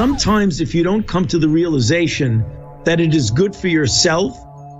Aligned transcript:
Sometimes, 0.00 0.62
if 0.62 0.74
you 0.74 0.82
don't 0.82 1.06
come 1.06 1.26
to 1.26 1.38
the 1.38 1.46
realization 1.46 2.42
that 2.84 3.00
it 3.00 3.14
is 3.14 3.30
good 3.30 3.54
for 3.54 3.68
yourself, 3.68 4.34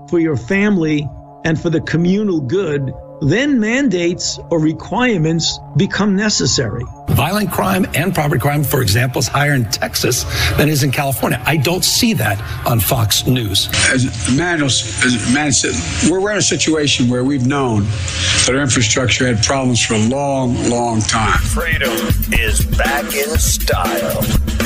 for 0.09 0.19
your 0.19 0.35
family, 0.35 1.07
and 1.45 1.61
for 1.61 1.69
the 1.69 1.81
communal 1.81 2.41
good, 2.41 2.91
then 3.21 3.59
mandates 3.59 4.39
or 4.49 4.59
requirements 4.59 5.59
become 5.77 6.15
necessary. 6.15 6.83
Violent 7.09 7.51
crime 7.51 7.85
and 7.93 8.15
property 8.15 8.39
crime, 8.39 8.63
for 8.63 8.81
example, 8.81 9.19
is 9.19 9.27
higher 9.27 9.53
in 9.53 9.65
Texas 9.65 10.23
than 10.57 10.69
is 10.69 10.81
in 10.83 10.91
California. 10.91 11.41
I 11.45 11.57
don't 11.57 11.85
see 11.85 12.13
that 12.13 12.41
on 12.65 12.79
Fox 12.79 13.27
News. 13.27 13.69
As 13.91 14.35
Matt, 14.35 14.61
as 14.61 15.31
Matt 15.33 15.53
said, 15.53 16.09
we're 16.09 16.31
in 16.31 16.37
a 16.37 16.41
situation 16.41 17.09
where 17.09 17.23
we've 17.23 17.45
known 17.45 17.83
that 17.83 18.51
our 18.55 18.61
infrastructure 18.61 19.27
had 19.27 19.43
problems 19.43 19.85
for 19.85 19.93
a 19.93 20.07
long, 20.07 20.55
long 20.69 21.01
time. 21.01 21.37
Freedom 21.39 21.91
is 22.31 22.65
back 22.65 23.13
in 23.13 23.37
style. 23.37 24.21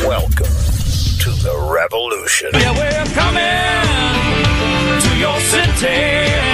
Welcome 0.07 0.45
to 0.45 1.31
the 1.41 1.71
revolution. 1.73 2.51
Yeah, 2.53 2.71
we're 2.71 3.05
coming 3.13 5.01
to 5.01 5.17
your 5.17 5.39
city. 5.41 6.44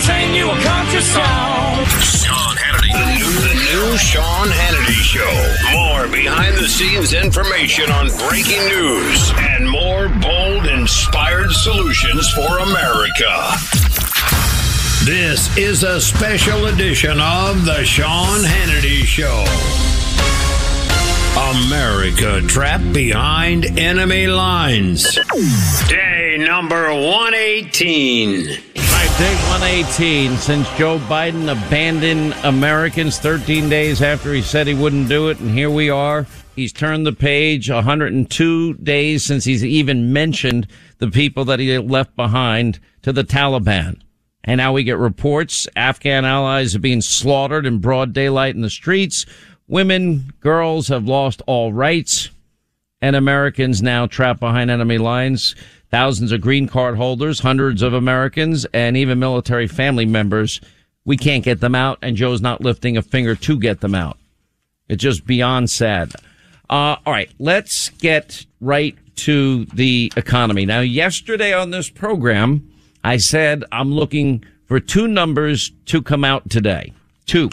Sing 0.00 0.34
you 0.34 0.50
a 0.50 0.58
country 0.62 1.02
song. 1.02 1.84
Sean 2.00 2.56
Hannity. 2.56 2.92
The 2.92 3.04
new, 3.18 3.32
the 3.48 3.54
new 3.54 3.98
Sean 3.98 4.48
Hannity 4.48 5.02
Show. 5.02 5.76
More 5.76 6.08
behind 6.08 6.56
the 6.56 6.66
scenes 6.66 7.12
information 7.12 7.90
on 7.90 8.08
breaking 8.28 8.66
news 8.68 9.32
and 9.36 9.68
more 9.68 10.08
bold, 10.08 10.66
inspired 10.66 11.50
solutions 11.50 12.30
for 12.30 12.58
America. 12.60 13.52
This 15.04 15.54
is 15.58 15.82
a 15.82 16.00
special 16.00 16.66
edition 16.66 17.20
of 17.20 17.66
The 17.66 17.84
Sean 17.84 18.40
Hannity 18.40 19.04
Show. 19.04 19.44
America 21.66 22.40
trapped 22.46 22.90
behind 22.94 23.78
enemy 23.78 24.26
lines. 24.28 25.18
Day 25.88 26.36
number 26.38 26.88
118. 26.94 28.58
Day 29.20 29.34
118 29.50 30.38
since 30.38 30.66
Joe 30.78 30.96
Biden 31.00 31.52
abandoned 31.52 32.32
Americans 32.42 33.18
13 33.18 33.68
days 33.68 34.00
after 34.00 34.32
he 34.32 34.40
said 34.40 34.66
he 34.66 34.72
wouldn't 34.72 35.10
do 35.10 35.28
it, 35.28 35.38
and 35.40 35.50
here 35.50 35.68
we 35.68 35.90
are. 35.90 36.26
He's 36.56 36.72
turned 36.72 37.04
the 37.04 37.12
page 37.12 37.68
102 37.68 38.74
days 38.78 39.22
since 39.22 39.44
he's 39.44 39.62
even 39.62 40.14
mentioned 40.14 40.68
the 41.00 41.10
people 41.10 41.44
that 41.44 41.58
he 41.58 41.76
left 41.76 42.16
behind 42.16 42.80
to 43.02 43.12
the 43.12 43.22
Taliban. 43.22 44.00
And 44.42 44.56
now 44.56 44.72
we 44.72 44.84
get 44.84 44.96
reports 44.96 45.68
Afghan 45.76 46.24
allies 46.24 46.74
are 46.74 46.78
being 46.78 47.02
slaughtered 47.02 47.66
in 47.66 47.76
broad 47.76 48.14
daylight 48.14 48.54
in 48.54 48.62
the 48.62 48.70
streets. 48.70 49.26
Women, 49.68 50.32
girls 50.40 50.88
have 50.88 51.04
lost 51.04 51.42
all 51.46 51.74
rights 51.74 52.30
and 53.02 53.16
Americans 53.16 53.82
now 53.82 54.06
trapped 54.06 54.40
behind 54.40 54.70
enemy 54.70 54.98
lines. 54.98 55.54
Thousands 55.90 56.30
of 56.32 56.40
green 56.40 56.68
card 56.68 56.96
holders, 56.96 57.40
hundreds 57.40 57.82
of 57.82 57.94
Americans, 57.94 58.64
and 58.72 58.96
even 58.96 59.18
military 59.18 59.66
family 59.66 60.06
members. 60.06 60.60
We 61.04 61.16
can't 61.16 61.44
get 61.44 61.60
them 61.60 61.74
out, 61.74 61.98
and 62.02 62.16
Joe's 62.16 62.40
not 62.40 62.60
lifting 62.60 62.96
a 62.96 63.02
finger 63.02 63.34
to 63.34 63.58
get 63.58 63.80
them 63.80 63.94
out. 63.94 64.16
It's 64.88 65.02
just 65.02 65.26
beyond 65.26 65.70
sad. 65.70 66.12
Uh, 66.68 66.96
all 67.04 67.12
right, 67.12 67.30
let's 67.38 67.88
get 67.88 68.46
right 68.60 68.96
to 69.16 69.64
the 69.66 70.12
economy. 70.16 70.64
Now, 70.64 70.80
yesterday 70.80 71.52
on 71.52 71.70
this 71.70 71.90
program, 71.90 72.72
I 73.02 73.16
said 73.16 73.64
I'm 73.72 73.92
looking 73.92 74.44
for 74.66 74.78
two 74.78 75.08
numbers 75.08 75.72
to 75.86 76.00
come 76.02 76.24
out 76.24 76.48
today. 76.48 76.92
Two. 77.26 77.50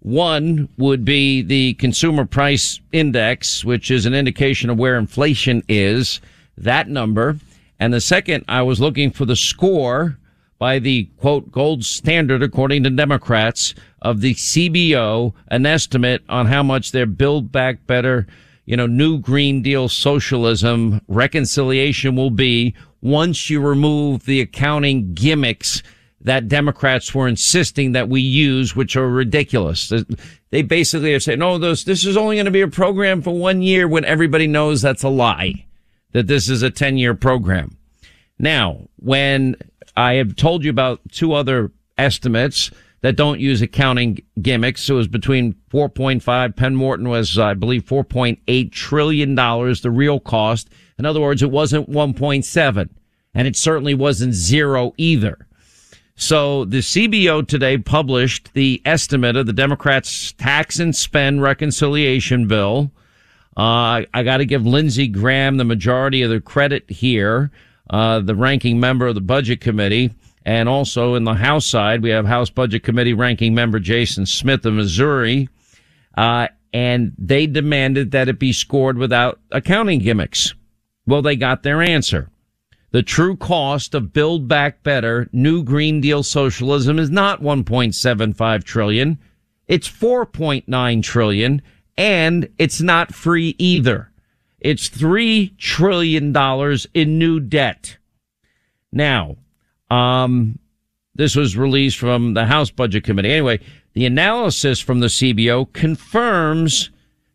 One 0.00 0.70
would 0.78 1.04
be 1.04 1.42
the 1.42 1.74
consumer 1.74 2.24
price 2.24 2.80
index, 2.92 3.62
which 3.62 3.90
is 3.90 4.06
an 4.06 4.14
indication 4.14 4.70
of 4.70 4.78
where 4.78 4.96
inflation 4.96 5.62
is, 5.68 6.20
that 6.56 6.88
number. 6.88 7.36
And 7.80 7.94
the 7.94 8.00
second, 8.00 8.44
I 8.46 8.62
was 8.62 8.78
looking 8.78 9.10
for 9.10 9.24
the 9.24 9.34
score 9.34 10.18
by 10.58 10.78
the 10.78 11.04
quote 11.16 11.50
gold 11.50 11.84
standard, 11.84 12.42
according 12.42 12.82
to 12.84 12.90
Democrats, 12.90 13.74
of 14.02 14.20
the 14.20 14.34
CBO, 14.34 15.32
an 15.48 15.64
estimate 15.64 16.22
on 16.28 16.46
how 16.46 16.62
much 16.62 16.92
their 16.92 17.06
build 17.06 17.50
back 17.50 17.86
better, 17.86 18.26
you 18.66 18.76
know, 18.76 18.86
new 18.86 19.18
Green 19.18 19.62
Deal 19.62 19.88
socialism 19.88 21.00
reconciliation 21.08 22.14
will 22.14 22.30
be 22.30 22.74
once 23.00 23.48
you 23.48 23.60
remove 23.60 24.26
the 24.26 24.42
accounting 24.42 25.14
gimmicks 25.14 25.82
that 26.20 26.48
Democrats 26.48 27.14
were 27.14 27.26
insisting 27.26 27.92
that 27.92 28.10
we 28.10 28.20
use, 28.20 28.76
which 28.76 28.94
are 28.94 29.08
ridiculous. 29.08 29.90
They 30.50 30.60
basically 30.60 31.14
are 31.14 31.20
saying, 31.20 31.40
oh, 31.40 31.56
no, 31.56 31.70
this, 31.70 31.84
this 31.84 32.04
is 32.04 32.18
only 32.18 32.36
going 32.36 32.44
to 32.44 32.50
be 32.50 32.60
a 32.60 32.68
program 32.68 33.22
for 33.22 33.34
one 33.34 33.62
year 33.62 33.88
when 33.88 34.04
everybody 34.04 34.46
knows 34.46 34.82
that's 34.82 35.02
a 35.02 35.08
lie, 35.08 35.64
that 36.12 36.26
this 36.26 36.48
is 36.48 36.62
a 36.62 36.70
10 36.70 36.96
year 36.96 37.14
program. 37.14 37.76
Now, 38.38 38.88
when 38.96 39.56
I 39.96 40.14
have 40.14 40.36
told 40.36 40.64
you 40.64 40.70
about 40.70 41.00
two 41.12 41.32
other 41.32 41.70
estimates 41.98 42.70
that 43.02 43.16
don't 43.16 43.40
use 43.40 43.62
accounting 43.62 44.20
gimmicks, 44.40 44.88
it 44.88 44.94
was 44.94 45.08
between 45.08 45.54
4.5, 45.70 46.56
Penn 46.56 46.78
Wharton 46.78 47.08
was, 47.08 47.38
I 47.38 47.54
believe, 47.54 47.84
4.8 47.84 48.72
trillion 48.72 49.34
dollars, 49.34 49.82
the 49.82 49.90
real 49.90 50.20
cost. 50.20 50.68
In 50.98 51.06
other 51.06 51.20
words, 51.20 51.42
it 51.42 51.50
wasn't 51.50 51.90
1.7 51.90 52.88
and 53.34 53.48
it 53.48 53.56
certainly 53.56 53.94
wasn't 53.94 54.34
zero 54.34 54.92
either. 54.96 55.46
So 56.16 56.66
the 56.66 56.78
CBO 56.78 57.46
today 57.46 57.78
published 57.78 58.52
the 58.52 58.82
estimate 58.84 59.36
of 59.36 59.46
the 59.46 59.54
Democrats' 59.54 60.32
tax 60.32 60.78
and 60.78 60.94
spend 60.94 61.40
reconciliation 61.40 62.46
bill. 62.46 62.90
Uh, 63.60 64.06
I 64.14 64.22
got 64.22 64.38
to 64.38 64.46
give 64.46 64.64
Lindsey 64.64 65.06
Graham 65.06 65.58
the 65.58 65.66
majority 65.66 66.22
of 66.22 66.30
the 66.30 66.40
credit 66.40 66.90
here, 66.90 67.50
uh, 67.90 68.20
the 68.20 68.34
ranking 68.34 68.80
member 68.80 69.06
of 69.06 69.14
the 69.14 69.20
budget 69.20 69.60
committee. 69.60 70.14
And 70.46 70.66
also 70.66 71.14
in 71.14 71.24
the 71.24 71.34
House 71.34 71.66
side, 71.66 72.02
we 72.02 72.08
have 72.08 72.24
House 72.24 72.48
Budget 72.48 72.82
Committee 72.82 73.12
ranking 73.12 73.54
member 73.54 73.78
Jason 73.78 74.24
Smith 74.24 74.64
of 74.64 74.72
Missouri. 74.72 75.50
Uh, 76.16 76.48
and 76.72 77.12
they 77.18 77.46
demanded 77.46 78.12
that 78.12 78.30
it 78.30 78.38
be 78.38 78.54
scored 78.54 78.96
without 78.96 79.38
accounting 79.52 79.98
gimmicks. 79.98 80.54
Well, 81.06 81.20
they 81.20 81.36
got 81.36 81.62
their 81.62 81.82
answer. 81.82 82.30
The 82.92 83.02
true 83.02 83.36
cost 83.36 83.94
of 83.94 84.14
Build 84.14 84.48
Back 84.48 84.82
Better, 84.82 85.28
New 85.34 85.64
Green 85.64 86.00
Deal 86.00 86.22
socialism 86.22 86.98
is 86.98 87.10
not 87.10 87.42
1.75 87.42 88.64
trillion. 88.64 89.18
It's 89.68 89.86
4.9 89.86 91.02
trillion 91.02 91.60
and 91.96 92.48
it's 92.58 92.80
not 92.80 93.14
free 93.14 93.54
either. 93.58 94.10
It's 94.60 94.88
$3 94.88 95.56
trillion 95.56 96.36
in 96.94 97.18
new 97.18 97.40
debt. 97.40 97.96
Now, 98.92 99.36
um, 99.90 100.58
this 101.14 101.36
was 101.36 101.56
released 101.56 101.98
from 101.98 102.34
the 102.34 102.46
House 102.46 102.70
Budget 102.70 103.04
Committee. 103.04 103.32
Anyway, 103.32 103.60
the 103.94 104.06
analysis 104.06 104.80
from 104.80 105.00
the 105.00 105.06
CBO 105.06 105.72
confirms 105.72 106.90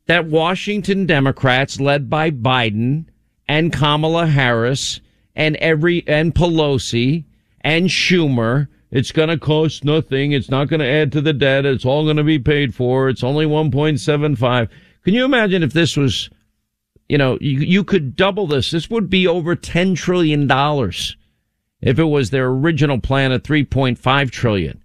that 0.05 0.27
Washington 0.27 1.05
Democrats 1.05 1.79
led 1.79 2.09
by 2.09 2.31
Biden 2.31 3.05
and 3.47 3.73
Kamala 3.73 4.27
Harris 4.27 5.01
and 5.35 5.55
every 5.57 6.07
and 6.07 6.33
Pelosi 6.33 7.25
and 7.61 7.89
Schumer. 7.89 8.67
It's 8.95 9.11
going 9.11 9.27
to 9.27 9.37
cost 9.37 9.83
nothing. 9.83 10.31
It's 10.31 10.49
not 10.49 10.69
going 10.69 10.79
to 10.79 10.87
add 10.87 11.11
to 11.11 11.19
the 11.19 11.33
debt. 11.33 11.65
It's 11.65 11.83
all 11.83 12.05
going 12.05 12.15
to 12.15 12.23
be 12.23 12.39
paid 12.39 12.73
for. 12.73 13.09
It's 13.09 13.25
only 13.25 13.45
1.75. 13.45 14.69
Can 15.03 15.13
you 15.13 15.25
imagine 15.25 15.63
if 15.63 15.73
this 15.73 15.97
was, 15.97 16.29
you 17.09 17.17
know, 17.17 17.37
you, 17.41 17.59
you 17.59 17.83
could 17.83 18.15
double 18.15 18.47
this. 18.47 18.71
This 18.71 18.89
would 18.89 19.09
be 19.09 19.27
over 19.27 19.53
$10 19.53 19.97
trillion 19.97 20.49
if 21.81 21.99
it 21.99 22.05
was 22.05 22.29
their 22.29 22.47
original 22.47 23.01
plan 23.01 23.33
of 23.33 23.43
3.5 23.43 24.31
trillion. 24.31 24.81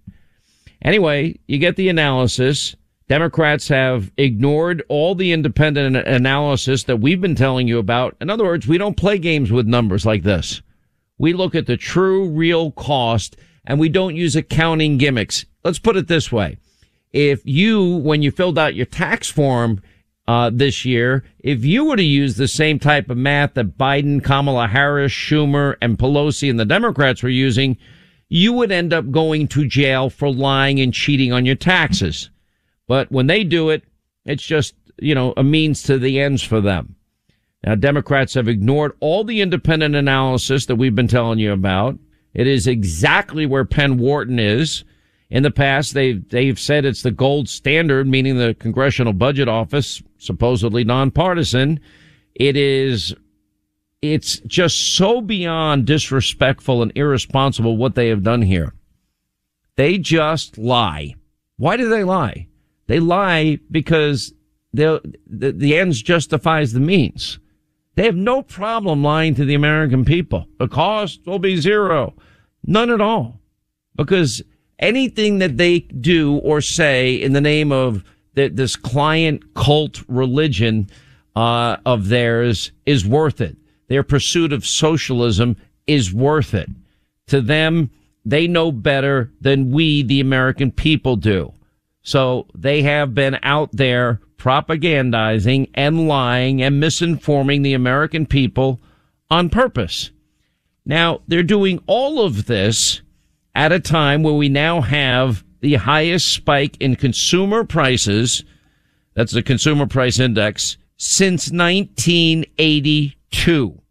Anyway, 0.81 1.39
you 1.47 1.57
get 1.57 1.77
the 1.77 1.87
analysis. 1.87 2.75
Democrats 3.07 3.69
have 3.69 4.11
ignored 4.17 4.83
all 4.89 5.15
the 5.15 5.31
independent 5.31 5.95
analysis 5.95 6.83
that 6.83 6.97
we've 6.97 7.21
been 7.21 7.35
telling 7.35 7.65
you 7.65 7.79
about. 7.79 8.17
In 8.19 8.29
other 8.29 8.43
words, 8.43 8.67
we 8.67 8.77
don't 8.77 8.97
play 8.97 9.17
games 9.17 9.53
with 9.53 9.67
numbers 9.67 10.05
like 10.05 10.23
this. 10.23 10.61
We 11.17 11.31
look 11.31 11.55
at 11.55 11.65
the 11.65 11.77
true 11.77 12.27
real 12.27 12.71
cost 12.71 13.37
and 13.65 13.79
we 13.79 13.89
don't 13.89 14.15
use 14.15 14.35
accounting 14.35 14.97
gimmicks. 14.97 15.45
Let's 15.63 15.79
put 15.79 15.97
it 15.97 16.07
this 16.07 16.31
way. 16.31 16.57
If 17.11 17.41
you, 17.45 17.97
when 17.97 18.21
you 18.21 18.31
filled 18.31 18.57
out 18.57 18.75
your 18.75 18.85
tax 18.85 19.29
form, 19.29 19.81
uh, 20.27 20.49
this 20.53 20.85
year, 20.85 21.25
if 21.39 21.65
you 21.65 21.85
were 21.85 21.97
to 21.97 22.03
use 22.03 22.37
the 22.37 22.47
same 22.47 22.79
type 22.79 23.09
of 23.09 23.17
math 23.17 23.55
that 23.55 23.77
Biden, 23.77 24.23
Kamala 24.23 24.67
Harris, 24.67 25.11
Schumer, 25.11 25.75
and 25.81 25.97
Pelosi 25.97 26.49
and 26.49 26.59
the 26.59 26.65
Democrats 26.65 27.21
were 27.21 27.29
using, 27.29 27.77
you 28.29 28.53
would 28.53 28.71
end 28.71 28.93
up 28.93 29.11
going 29.11 29.47
to 29.49 29.67
jail 29.67 30.09
for 30.09 30.31
lying 30.31 30.79
and 30.79 30.93
cheating 30.93 31.33
on 31.33 31.45
your 31.45 31.55
taxes. 31.55 32.29
But 32.87 33.11
when 33.11 33.27
they 33.27 33.43
do 33.43 33.69
it, 33.69 33.83
it's 34.25 34.43
just, 34.43 34.73
you 34.99 35.15
know, 35.15 35.33
a 35.35 35.43
means 35.43 35.83
to 35.83 35.97
the 35.97 36.21
ends 36.21 36.43
for 36.43 36.61
them. 36.61 36.95
Now, 37.65 37.75
Democrats 37.75 38.35
have 38.35 38.47
ignored 38.47 38.93
all 39.01 39.23
the 39.23 39.41
independent 39.41 39.95
analysis 39.95 40.65
that 40.67 40.77
we've 40.77 40.95
been 40.95 41.07
telling 41.07 41.39
you 41.39 41.51
about. 41.51 41.97
It 42.33 42.47
is 42.47 42.67
exactly 42.67 43.45
where 43.45 43.65
Penn 43.65 43.97
Wharton 43.97 44.39
is. 44.39 44.83
In 45.29 45.43
the 45.43 45.51
past, 45.51 45.93
they've, 45.93 46.27
they've 46.29 46.59
said 46.59 46.83
it's 46.83 47.03
the 47.03 47.11
gold 47.11 47.47
standard, 47.47 48.07
meaning 48.07 48.37
the 48.37 48.55
Congressional 48.59 49.13
Budget 49.13 49.47
Office, 49.47 50.01
supposedly 50.17 50.83
nonpartisan. 50.83 51.79
It 52.35 52.57
is, 52.57 53.15
it's 54.01 54.39
just 54.39 54.95
so 54.95 55.21
beyond 55.21 55.85
disrespectful 55.85 56.81
and 56.81 56.91
irresponsible 56.95 57.77
what 57.77 57.95
they 57.95 58.09
have 58.09 58.23
done 58.23 58.41
here. 58.41 58.73
They 59.77 59.97
just 59.97 60.57
lie. 60.57 61.15
Why 61.57 61.77
do 61.77 61.89
they 61.89 62.03
lie? 62.03 62.47
They 62.87 62.99
lie 62.99 63.59
because 63.69 64.33
the, 64.73 65.01
the 65.27 65.77
ends 65.77 66.01
justifies 66.01 66.73
the 66.73 66.79
means. 66.79 67.39
They 67.95 68.05
have 68.05 68.15
no 68.15 68.41
problem 68.41 69.03
lying 69.03 69.35
to 69.35 69.45
the 69.45 69.55
American 69.55 70.05
people. 70.05 70.47
The 70.59 70.67
cost 70.67 71.25
will 71.25 71.39
be 71.39 71.57
zero. 71.57 72.13
None 72.65 72.89
at 72.89 73.01
all. 73.01 73.39
Because 73.95 74.41
anything 74.79 75.39
that 75.39 75.57
they 75.57 75.79
do 75.79 76.37
or 76.37 76.61
say 76.61 77.15
in 77.15 77.33
the 77.33 77.41
name 77.41 77.71
of 77.71 78.03
the, 78.33 78.47
this 78.47 78.75
client 78.75 79.53
cult 79.53 80.01
religion 80.07 80.89
uh, 81.35 81.77
of 81.85 82.07
theirs 82.07 82.71
is 82.85 83.05
worth 83.05 83.41
it. 83.41 83.57
Their 83.87 84.03
pursuit 84.03 84.53
of 84.53 84.65
socialism 84.65 85.57
is 85.85 86.13
worth 86.13 86.53
it. 86.53 86.69
To 87.27 87.41
them, 87.41 87.91
they 88.23 88.47
know 88.47 88.71
better 88.71 89.31
than 89.41 89.71
we, 89.71 90.03
the 90.03 90.21
American 90.21 90.71
people, 90.71 91.15
do. 91.15 91.53
So 92.03 92.47
they 92.55 92.83
have 92.83 93.13
been 93.13 93.37
out 93.43 93.71
there 93.73 94.21
propagandizing 94.37 95.69
and 95.75 96.07
lying 96.07 96.63
and 96.63 96.81
misinforming 96.81 97.63
the 97.63 97.73
American 97.73 98.25
people 98.25 98.79
on 99.29 99.49
purpose. 99.49 100.09
Now 100.83 101.21
they're 101.27 101.43
doing 101.43 101.83
all 101.85 102.25
of 102.25 102.47
this 102.47 103.01
at 103.53 103.71
a 103.71 103.79
time 103.79 104.23
where 104.23 104.33
we 104.33 104.49
now 104.49 104.81
have 104.81 105.43
the 105.59 105.75
highest 105.75 106.33
spike 106.33 106.75
in 106.79 106.95
consumer 106.95 107.63
prices. 107.63 108.43
That's 109.13 109.33
the 109.33 109.43
consumer 109.43 109.85
price 109.85 110.17
index 110.19 110.77
since 110.97 111.51
1982. 111.51 113.81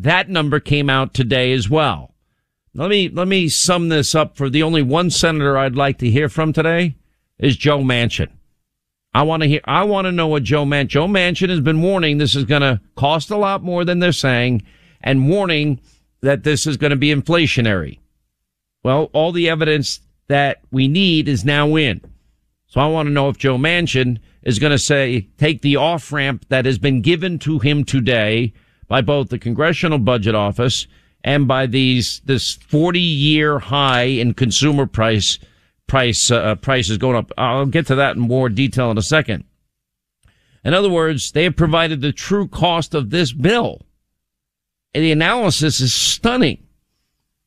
That 0.00 0.28
number 0.28 0.58
came 0.58 0.90
out 0.90 1.14
today 1.14 1.52
as 1.52 1.70
well. 1.70 2.16
Let 2.74 2.90
me, 2.90 3.08
let 3.08 3.28
me 3.28 3.48
sum 3.48 3.90
this 3.90 4.16
up 4.16 4.36
for 4.36 4.50
the 4.50 4.64
only 4.64 4.82
one 4.82 5.10
senator 5.10 5.56
I'd 5.56 5.76
like 5.76 5.98
to 5.98 6.10
hear 6.10 6.28
from 6.28 6.52
today 6.52 6.96
is 7.38 7.56
Joe 7.56 7.80
Manchin. 7.80 8.30
I 9.12 9.22
want 9.22 9.42
to 9.42 9.48
hear, 9.48 9.60
I 9.64 9.84
want 9.84 10.06
to 10.06 10.12
know 10.12 10.26
what 10.26 10.42
Joe 10.42 10.64
Manchin, 10.64 10.88
Joe 10.88 11.06
Manchin 11.06 11.48
has 11.48 11.60
been 11.60 11.82
warning 11.82 12.18
this 12.18 12.34
is 12.34 12.44
going 12.44 12.62
to 12.62 12.80
cost 12.96 13.30
a 13.30 13.36
lot 13.36 13.62
more 13.62 13.84
than 13.84 14.00
they're 14.00 14.12
saying 14.12 14.62
and 15.00 15.28
warning 15.28 15.80
that 16.20 16.42
this 16.42 16.66
is 16.66 16.76
going 16.76 16.90
to 16.90 16.96
be 16.96 17.14
inflationary. 17.14 18.00
Well, 18.82 19.10
all 19.12 19.30
the 19.30 19.48
evidence 19.48 20.00
that 20.28 20.60
we 20.70 20.88
need 20.88 21.28
is 21.28 21.44
now 21.44 21.76
in. 21.76 22.00
So 22.66 22.80
I 22.80 22.86
want 22.86 23.06
to 23.06 23.12
know 23.12 23.28
if 23.28 23.38
Joe 23.38 23.56
Manchin 23.56 24.18
is 24.42 24.58
going 24.58 24.72
to 24.72 24.78
say, 24.78 25.28
take 25.38 25.62
the 25.62 25.76
off 25.76 26.12
ramp 26.12 26.46
that 26.48 26.64
has 26.64 26.78
been 26.78 27.02
given 27.02 27.38
to 27.40 27.60
him 27.60 27.84
today 27.84 28.52
by 28.88 29.00
both 29.00 29.28
the 29.28 29.38
Congressional 29.38 29.98
Budget 29.98 30.34
Office 30.34 30.86
and 31.22 31.46
by 31.46 31.66
these, 31.66 32.20
this 32.24 32.52
40 32.52 32.98
year 32.98 33.58
high 33.58 34.02
in 34.02 34.34
consumer 34.34 34.86
price 34.86 35.38
price 35.86 36.30
uh, 36.30 36.54
prices 36.56 36.98
going 36.98 37.16
up. 37.16 37.30
I'll 37.36 37.66
get 37.66 37.86
to 37.88 37.94
that 37.96 38.16
in 38.16 38.22
more 38.22 38.48
detail 38.48 38.90
in 38.90 38.98
a 38.98 39.02
second. 39.02 39.44
In 40.64 40.72
other 40.72 40.90
words, 40.90 41.32
they 41.32 41.44
have 41.44 41.56
provided 41.56 42.00
the 42.00 42.12
true 42.12 42.48
cost 42.48 42.94
of 42.94 43.10
this 43.10 43.32
bill. 43.32 43.82
And 44.94 45.04
the 45.04 45.12
analysis 45.12 45.80
is 45.80 45.94
stunning. 45.94 46.66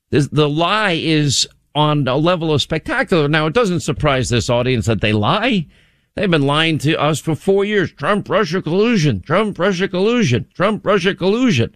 This, 0.10 0.28
the 0.28 0.50
lie 0.50 0.92
is 0.92 1.48
on 1.74 2.08
a 2.08 2.16
level 2.16 2.54
of 2.54 2.62
spectacular. 2.62 3.28
Now, 3.28 3.48
it 3.48 3.54
doesn't 3.54 3.80
surprise 3.80 4.30
this 4.30 4.50
audience 4.50 4.86
that 4.86 5.02
they 5.02 5.14
lie. 5.14 5.68
They've 6.16 6.30
been 6.30 6.48
lying 6.48 6.78
to 6.80 7.00
us 7.00 7.20
for 7.20 7.36
four 7.36 7.66
years. 7.66 7.92
Trump, 7.92 8.30
Russia 8.30 8.62
collusion, 8.62 9.22
Trump, 9.22 9.58
Russia 9.60 9.88
collusion, 9.88 10.48
Trump, 10.54 10.86
Russia 10.86 11.14
collusion. 11.14 11.76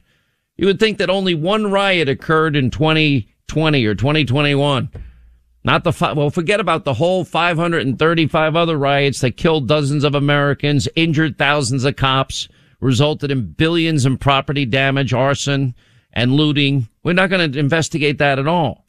You 0.57 0.67
would 0.67 0.79
think 0.79 0.97
that 0.97 1.09
only 1.09 1.35
one 1.35 1.71
riot 1.71 2.09
occurred 2.09 2.55
in 2.55 2.71
2020 2.71 3.85
or 3.85 3.95
2021 3.95 4.89
not 5.63 5.83
the 5.83 5.93
five, 5.93 6.17
well, 6.17 6.29
forget 6.29 6.59
about 6.59 6.85
the 6.85 6.95
whole 6.95 7.23
535 7.23 8.55
other 8.55 8.77
riots 8.77 9.21
that 9.21 9.37
killed 9.37 9.67
dozens 9.67 10.03
of 10.03 10.15
Americans, 10.15 10.87
injured 10.95 11.37
thousands 11.37 11.85
of 11.85 11.95
cops, 11.95 12.47
resulted 12.79 13.29
in 13.29 13.51
billions 13.51 14.05
in 14.05 14.17
property 14.17 14.65
damage, 14.65 15.13
arson, 15.13 15.75
and 16.13 16.33
looting. 16.33 16.87
We're 17.03 17.13
not 17.13 17.29
going 17.29 17.51
to 17.51 17.59
investigate 17.59 18.17
that 18.17 18.39
at 18.39 18.47
all. 18.47 18.87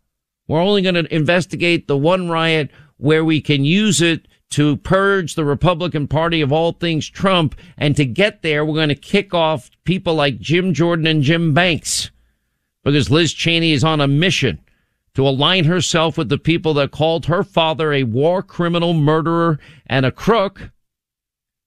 We're 0.49 0.63
only 0.63 0.83
going 0.83 0.95
to 0.95 1.15
investigate 1.15 1.89
the 1.89 1.97
one 1.97 2.29
riot 2.29 2.71
where 2.97 3.25
we 3.25 3.41
can 3.41 3.65
use 3.65 4.01
it 4.01 4.27
to 4.51 4.77
purge 4.79 5.35
the 5.35 5.45
Republican 5.45 6.07
Party 6.09 6.41
of 6.41 6.53
all 6.53 6.73
things 6.73 7.09
Trump. 7.09 7.55
And 7.77 7.97
to 7.97 8.05
get 8.05 8.43
there, 8.43 8.65
we're 8.65 8.75
going 8.75 8.89
to 8.89 8.95
kick 8.95 9.35
off 9.35 9.71
people 9.85 10.15
like 10.15 10.39
Jim 10.39 10.75
Jordan 10.75 11.07
and 11.07 11.23
Jim 11.23 11.55
Banks 11.55 12.11
because 12.85 13.11
Liz 13.11 13.33
Cheney 13.33 13.73
is 13.73 13.85
on 13.85 14.01
a 14.01 14.09
mission 14.09 14.59
to 15.15 15.27
align 15.27 15.65
herself 15.65 16.17
with 16.17 16.29
the 16.29 16.39
people 16.39 16.75
that 16.75 16.91
called 16.91 17.27
her 17.27 17.43
father 17.43 17.93
a 17.93 18.05
war 18.05 18.43
criminal, 18.43 18.95
murderer, 18.95 19.59
and 19.87 20.07
a 20.07 20.11
crook 20.11 20.71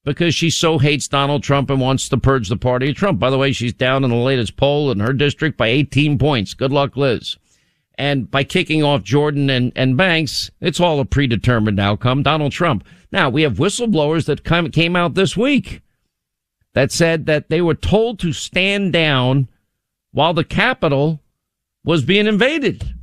because 0.04 0.36
she 0.36 0.50
so 0.50 0.78
hates 0.78 1.08
Donald 1.08 1.44
Trump 1.44 1.70
and 1.70 1.82
wants 1.82 2.08
to 2.08 2.18
purge 2.18 2.48
the 2.48 2.58
party 2.58 2.92
of 2.92 2.96
Trump. 2.96 3.20
By 3.20 3.32
the 3.32 3.38
way, 3.38 3.52
she's 3.52 3.74
down 3.74 4.04
in 4.04 4.12
the 4.12 4.16
latest 4.16 4.56
poll 4.56 4.92
in 4.92 5.00
her 5.00 5.14
district 5.14 5.58
by 5.58 5.68
18 5.68 6.18
points. 6.18 6.54
Good 6.54 6.72
luck, 6.72 6.96
Liz. 6.96 7.38
And 7.98 8.30
by 8.30 8.44
kicking 8.44 8.84
off 8.84 9.04
Jordan 9.04 9.50
and, 9.50 9.72
and 9.75 9.98
Banks, 9.98 10.52
it's 10.62 10.80
all 10.80 11.00
a 11.00 11.06
predetermined 11.06 11.80
outcome. 11.80 12.24
Donald 12.24 12.52
Trump. 12.52 12.86
Now, 13.12 13.30
we 13.30 13.42
have 13.44 13.56
whistleblowers 13.56 14.25
that 14.25 14.44
come, 14.44 14.70
came 14.70 14.96
out 14.96 15.16
this 15.16 15.36
week 15.36 15.82
that 16.74 16.92
said 16.92 17.25
that 17.25 17.50
they 17.50 17.62
were 17.62 17.75
told 17.75 18.20
to 18.20 18.34
stand 18.34 18.94
down 18.94 19.48
while 20.12 20.34
the 20.34 20.44
Capitol 20.44 21.22
was 21.84 22.04
being 22.04 22.28
invaded. 22.28 22.95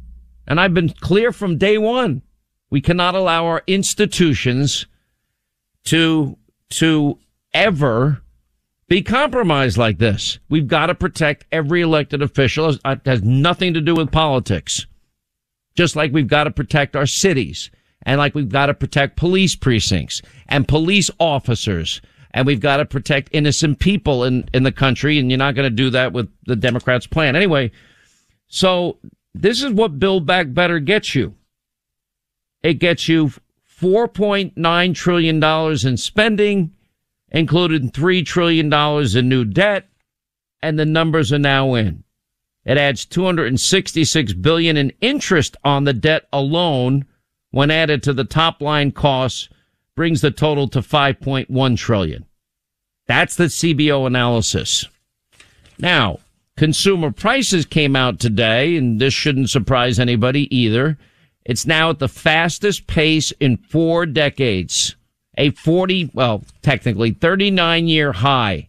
And 0.46 0.60
I've 0.60 0.74
been 0.74 0.90
clear 0.90 1.32
from 1.32 1.58
day 1.58 1.78
one. 1.78 2.22
We 2.70 2.80
cannot 2.80 3.14
allow 3.14 3.46
our 3.46 3.62
institutions 3.66 4.86
to, 5.84 6.38
to 6.70 7.18
ever 7.52 8.22
be 8.88 9.02
compromised 9.02 9.78
like 9.78 9.98
this. 9.98 10.38
We've 10.48 10.68
got 10.68 10.86
to 10.86 10.94
protect 10.94 11.46
every 11.52 11.80
elected 11.80 12.22
official. 12.22 12.76
It 12.84 13.00
has 13.06 13.22
nothing 13.22 13.74
to 13.74 13.80
do 13.80 13.94
with 13.94 14.12
politics. 14.12 14.86
Just 15.74 15.96
like 15.96 16.12
we've 16.12 16.28
got 16.28 16.44
to 16.44 16.50
protect 16.50 16.96
our 16.96 17.06
cities 17.06 17.70
and 18.02 18.18
like 18.18 18.34
we've 18.34 18.48
got 18.48 18.66
to 18.66 18.74
protect 18.74 19.16
police 19.16 19.56
precincts 19.56 20.20
and 20.48 20.68
police 20.68 21.10
officers 21.18 22.02
and 22.32 22.46
we've 22.46 22.60
got 22.60 22.78
to 22.78 22.84
protect 22.84 23.28
innocent 23.32 23.78
people 23.78 24.24
in, 24.24 24.48
in 24.52 24.62
the 24.62 24.72
country. 24.72 25.18
And 25.18 25.30
you're 25.30 25.38
not 25.38 25.54
going 25.54 25.68
to 25.68 25.74
do 25.74 25.90
that 25.90 26.12
with 26.12 26.30
the 26.46 26.56
Democrats' 26.56 27.06
plan. 27.06 27.36
Anyway, 27.36 27.70
so 28.48 28.98
this 29.34 29.62
is 29.62 29.72
what 29.72 29.98
Build 29.98 30.26
Back 30.26 30.52
Better 30.52 30.78
gets 30.78 31.14
you. 31.14 31.34
It 32.62 32.74
gets 32.74 33.08
you 33.08 33.32
$4.9 33.80 34.94
trillion 34.94 35.42
in 35.42 35.96
spending, 35.96 36.72
including 37.30 37.90
$3 37.90 38.24
trillion 38.24 38.72
in 38.72 39.28
new 39.28 39.44
debt, 39.44 39.88
and 40.62 40.78
the 40.78 40.86
numbers 40.86 41.32
are 41.32 41.38
now 41.38 41.74
in. 41.74 42.04
It 42.64 42.78
adds 42.78 43.04
266 43.06 44.34
billion 44.34 44.76
in 44.76 44.92
interest 45.00 45.56
on 45.64 45.84
the 45.84 45.92
debt 45.92 46.28
alone 46.32 47.06
when 47.50 47.70
added 47.70 48.02
to 48.04 48.12
the 48.12 48.24
top 48.24 48.62
line 48.62 48.92
costs 48.92 49.48
brings 49.96 50.20
the 50.20 50.30
total 50.30 50.68
to 50.68 50.80
5.1 50.80 51.76
trillion. 51.76 52.24
That's 53.06 53.34
the 53.34 53.44
CBO 53.44 54.06
analysis. 54.06 54.86
Now, 55.78 56.20
consumer 56.56 57.10
prices 57.10 57.66
came 57.66 57.96
out 57.96 58.20
today, 58.20 58.76
and 58.76 59.00
this 59.00 59.14
shouldn't 59.14 59.50
surprise 59.50 59.98
anybody 59.98 60.54
either. 60.54 60.98
It's 61.44 61.66
now 61.66 61.90
at 61.90 61.98
the 61.98 62.08
fastest 62.08 62.86
pace 62.86 63.32
in 63.40 63.56
four 63.56 64.06
decades. 64.06 64.96
A 65.38 65.50
40, 65.50 66.10
well, 66.12 66.44
technically 66.60 67.12
39 67.12 67.88
year 67.88 68.12
high. 68.12 68.68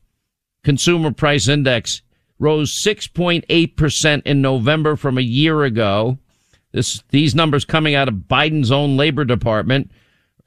Consumer 0.63 1.11
price 1.11 1.47
index 1.47 2.01
rose 2.39 2.71
6.8% 2.73 4.21
in 4.25 4.41
November 4.41 4.95
from 4.95 5.17
a 5.17 5.21
year 5.21 5.63
ago. 5.63 6.17
This, 6.71 7.03
these 7.09 7.35
numbers 7.35 7.65
coming 7.65 7.95
out 7.95 8.07
of 8.07 8.15
Biden's 8.15 8.71
own 8.71 8.97
labor 8.97 9.25
department. 9.25 9.91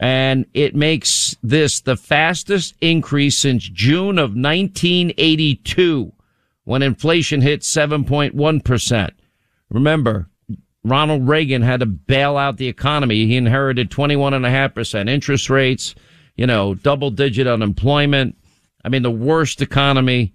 And 0.00 0.46
it 0.52 0.74
makes 0.74 1.36
this 1.42 1.80
the 1.80 1.96
fastest 1.96 2.74
increase 2.80 3.38
since 3.38 3.68
June 3.68 4.18
of 4.18 4.30
1982 4.30 6.12
when 6.66 6.82
inflation 6.82 7.40
hit 7.40 7.60
7.1%. 7.60 9.10
Remember, 9.70 10.28
Ronald 10.82 11.28
Reagan 11.28 11.62
had 11.62 11.80
to 11.80 11.86
bail 11.86 12.36
out 12.36 12.56
the 12.56 12.66
economy. 12.66 13.24
He 13.26 13.36
inherited 13.36 13.88
21.5% 13.88 15.08
interest 15.08 15.48
rates, 15.48 15.94
you 16.34 16.44
know, 16.44 16.74
double 16.74 17.10
digit 17.10 17.46
unemployment. 17.46 18.36
I 18.84 18.88
mean, 18.88 19.02
the 19.02 19.10
worst 19.10 19.62
economy. 19.62 20.34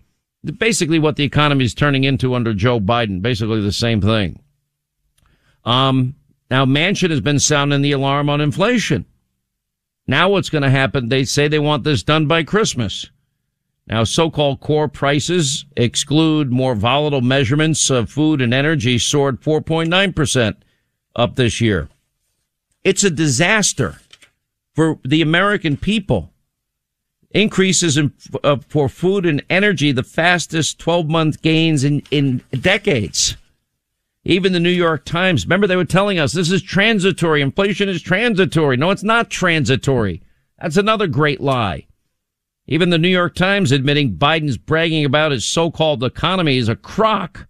Basically 0.57 0.99
what 0.99 1.17
the 1.17 1.25
economy 1.25 1.65
is 1.65 1.73
turning 1.73 2.05
into 2.05 2.33
under 2.33 2.53
Joe 2.53 2.79
Biden. 2.79 3.21
Basically 3.21 3.61
the 3.61 3.73
same 3.73 3.99
thing. 3.99 4.41
Um, 5.65 6.15
now 6.49 6.63
Manchin 6.63 7.09
has 7.09 7.21
been 7.21 7.39
sounding 7.39 7.81
the 7.81 7.91
alarm 7.91 8.29
on 8.29 8.39
inflation. 8.39 9.05
Now 10.07 10.29
what's 10.29 10.49
going 10.49 10.63
to 10.63 10.69
happen? 10.69 11.09
They 11.09 11.25
say 11.25 11.49
they 11.49 11.59
want 11.59 11.83
this 11.83 12.03
done 12.03 12.25
by 12.25 12.43
Christmas. 12.43 13.09
Now, 13.91 14.05
so-called 14.05 14.61
core 14.61 14.87
prices 14.87 15.65
exclude 15.75 16.49
more 16.49 16.75
volatile 16.75 17.19
measurements 17.19 17.89
of 17.89 18.09
food 18.09 18.39
and 18.39 18.53
energy 18.53 18.97
soared 18.97 19.41
4.9% 19.41 20.55
up 21.13 21.35
this 21.35 21.59
year. 21.59 21.89
It's 22.85 23.03
a 23.03 23.09
disaster 23.09 23.99
for 24.73 24.97
the 25.03 25.21
American 25.21 25.75
people. 25.75 26.31
Increases 27.31 27.97
in, 27.97 28.13
uh, 28.45 28.57
for 28.69 28.87
food 28.87 29.25
and 29.25 29.43
energy, 29.49 29.91
the 29.91 30.03
fastest 30.03 30.79
12 30.79 31.09
month 31.09 31.41
gains 31.41 31.83
in, 31.83 32.01
in 32.11 32.41
decades. 32.51 33.35
Even 34.23 34.53
the 34.53 34.59
New 34.61 34.69
York 34.69 35.03
Times, 35.03 35.45
remember 35.45 35.67
they 35.67 35.75
were 35.75 35.83
telling 35.83 36.17
us 36.17 36.31
this 36.31 36.51
is 36.51 36.61
transitory. 36.61 37.41
Inflation 37.41 37.89
is 37.89 38.01
transitory. 38.01 38.77
No, 38.77 38.91
it's 38.91 39.03
not 39.03 39.29
transitory. 39.29 40.21
That's 40.61 40.77
another 40.77 41.07
great 41.07 41.41
lie. 41.41 41.87
Even 42.71 42.89
the 42.89 42.97
New 42.97 43.09
York 43.09 43.35
Times 43.35 43.73
admitting 43.73 44.15
Biden's 44.15 44.55
bragging 44.55 45.03
about 45.03 45.33
his 45.33 45.43
so-called 45.43 46.05
economy 46.05 46.55
is 46.55 46.69
a 46.69 46.75
crock. 46.77 47.45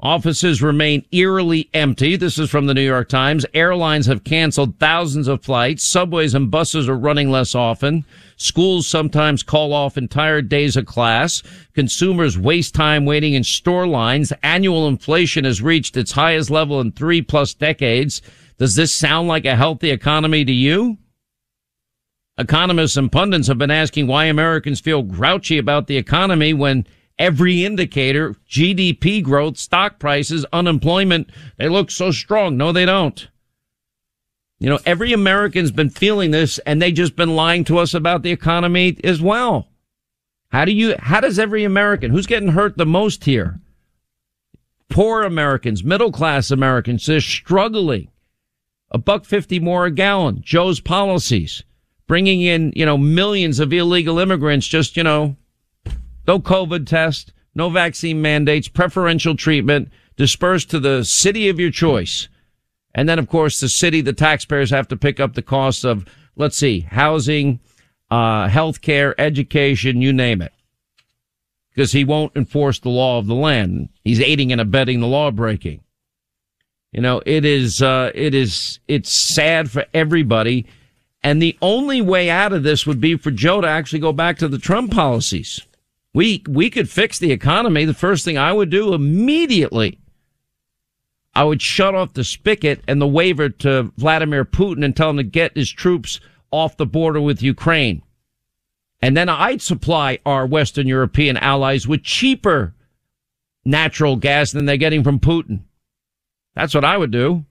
Offices 0.00 0.60
remain 0.60 1.06
eerily 1.12 1.70
empty. 1.72 2.16
This 2.16 2.36
is 2.36 2.50
from 2.50 2.66
the 2.66 2.74
New 2.74 2.82
York 2.82 3.08
Times. 3.08 3.46
Airlines 3.54 4.06
have 4.06 4.24
canceled 4.24 4.76
thousands 4.80 5.28
of 5.28 5.44
flights. 5.44 5.88
Subways 5.88 6.34
and 6.34 6.50
buses 6.50 6.88
are 6.88 6.98
running 6.98 7.30
less 7.30 7.54
often. 7.54 8.04
Schools 8.38 8.88
sometimes 8.88 9.44
call 9.44 9.72
off 9.72 9.96
entire 9.96 10.42
days 10.42 10.76
of 10.76 10.84
class. 10.84 11.44
Consumers 11.72 12.36
waste 12.36 12.74
time 12.74 13.04
waiting 13.04 13.34
in 13.34 13.44
store 13.44 13.86
lines. 13.86 14.32
Annual 14.42 14.88
inflation 14.88 15.44
has 15.44 15.62
reached 15.62 15.96
its 15.96 16.10
highest 16.10 16.50
level 16.50 16.80
in 16.80 16.90
three 16.90 17.22
plus 17.22 17.54
decades. 17.54 18.20
Does 18.58 18.74
this 18.74 18.92
sound 18.92 19.28
like 19.28 19.44
a 19.44 19.54
healthy 19.54 19.90
economy 19.90 20.44
to 20.44 20.52
you? 20.52 20.98
Economists 22.40 22.96
and 22.96 23.12
pundits 23.12 23.48
have 23.48 23.58
been 23.58 23.70
asking 23.70 24.06
why 24.06 24.24
Americans 24.24 24.80
feel 24.80 25.02
grouchy 25.02 25.58
about 25.58 25.88
the 25.88 25.98
economy 25.98 26.54
when 26.54 26.86
every 27.18 27.66
indicator, 27.66 28.34
GDP 28.48 29.22
growth, 29.22 29.58
stock 29.58 29.98
prices, 29.98 30.46
unemployment, 30.50 31.28
they 31.58 31.68
look 31.68 31.90
so 31.90 32.10
strong. 32.10 32.56
No, 32.56 32.72
they 32.72 32.86
don't. 32.86 33.28
You 34.58 34.70
know, 34.70 34.78
every 34.86 35.12
American's 35.12 35.70
been 35.70 35.90
feeling 35.90 36.30
this 36.30 36.58
and 36.60 36.80
they 36.80 36.92
just 36.92 37.14
been 37.14 37.36
lying 37.36 37.62
to 37.64 37.76
us 37.76 37.92
about 37.92 38.22
the 38.22 38.32
economy 38.32 38.96
as 39.04 39.20
well. 39.20 39.68
How 40.48 40.64
do 40.64 40.72
you, 40.72 40.94
how 40.98 41.20
does 41.20 41.38
every 41.38 41.64
American, 41.64 42.10
who's 42.10 42.26
getting 42.26 42.52
hurt 42.52 42.78
the 42.78 42.86
most 42.86 43.24
here? 43.24 43.60
Poor 44.88 45.24
Americans, 45.24 45.84
middle 45.84 46.10
class 46.10 46.50
Americans, 46.50 47.04
they're 47.04 47.20
struggling. 47.20 48.08
A 48.90 48.96
buck 48.96 49.26
fifty 49.26 49.60
more 49.60 49.84
a 49.84 49.90
gallon. 49.90 50.40
Joe's 50.42 50.80
policies 50.80 51.64
bringing 52.10 52.40
in, 52.40 52.72
you 52.74 52.84
know, 52.84 52.98
millions 52.98 53.60
of 53.60 53.72
illegal 53.72 54.18
immigrants, 54.18 54.66
just, 54.66 54.96
you 54.96 55.04
know, 55.04 55.36
no 56.26 56.40
COVID 56.40 56.84
test, 56.84 57.32
no 57.54 57.70
vaccine 57.70 58.20
mandates, 58.20 58.66
preferential 58.66 59.36
treatment, 59.36 59.88
dispersed 60.16 60.68
to 60.70 60.80
the 60.80 61.04
city 61.04 61.48
of 61.48 61.60
your 61.60 61.70
choice. 61.70 62.28
And 62.96 63.08
then, 63.08 63.20
of 63.20 63.28
course, 63.28 63.60
the 63.60 63.68
city, 63.68 64.00
the 64.00 64.12
taxpayers 64.12 64.70
have 64.70 64.88
to 64.88 64.96
pick 64.96 65.20
up 65.20 65.34
the 65.34 65.40
costs 65.40 65.84
of, 65.84 66.04
let's 66.34 66.56
see, 66.56 66.80
housing, 66.80 67.60
uh, 68.10 68.48
healthcare, 68.48 69.14
education, 69.16 70.02
you 70.02 70.12
name 70.12 70.42
it. 70.42 70.52
Because 71.72 71.92
he 71.92 72.02
won't 72.02 72.34
enforce 72.34 72.80
the 72.80 72.88
law 72.88 73.20
of 73.20 73.28
the 73.28 73.36
land. 73.36 73.88
He's 74.02 74.20
aiding 74.20 74.50
and 74.50 74.60
abetting 74.60 74.98
the 74.98 75.06
law 75.06 75.30
breaking. 75.30 75.84
You 76.90 77.02
know, 77.02 77.22
it 77.24 77.44
is, 77.44 77.80
uh, 77.80 78.10
it 78.16 78.34
is, 78.34 78.80
it's 78.88 79.12
sad 79.12 79.70
for 79.70 79.86
everybody. 79.94 80.66
And 81.22 81.40
the 81.40 81.58
only 81.60 82.00
way 82.00 82.30
out 82.30 82.52
of 82.52 82.62
this 82.62 82.86
would 82.86 83.00
be 83.00 83.16
for 83.16 83.30
Joe 83.30 83.60
to 83.60 83.68
actually 83.68 83.98
go 83.98 84.12
back 84.12 84.38
to 84.38 84.48
the 84.48 84.58
Trump 84.58 84.92
policies. 84.92 85.60
We, 86.14 86.42
we 86.48 86.70
could 86.70 86.88
fix 86.88 87.18
the 87.18 87.32
economy. 87.32 87.84
The 87.84 87.94
first 87.94 88.24
thing 88.24 88.38
I 88.38 88.52
would 88.52 88.70
do 88.70 88.94
immediately, 88.94 89.98
I 91.34 91.44
would 91.44 91.62
shut 91.62 91.94
off 91.94 92.14
the 92.14 92.24
spigot 92.24 92.82
and 92.88 93.00
the 93.00 93.06
waiver 93.06 93.48
to 93.48 93.92
Vladimir 93.96 94.44
Putin 94.44 94.84
and 94.84 94.96
tell 94.96 95.10
him 95.10 95.18
to 95.18 95.22
get 95.22 95.56
his 95.56 95.70
troops 95.70 96.20
off 96.50 96.76
the 96.76 96.86
border 96.86 97.20
with 97.20 97.42
Ukraine. 97.42 98.02
And 99.02 99.16
then 99.16 99.28
I'd 99.28 99.62
supply 99.62 100.18
our 100.26 100.46
Western 100.46 100.86
European 100.86 101.36
allies 101.36 101.86
with 101.86 102.02
cheaper 102.02 102.74
natural 103.64 104.16
gas 104.16 104.52
than 104.52 104.64
they're 104.64 104.76
getting 104.76 105.04
from 105.04 105.20
Putin. 105.20 105.60
That's 106.54 106.74
what 106.74 106.84
I 106.84 106.96
would 106.96 107.10
do. 107.10 107.44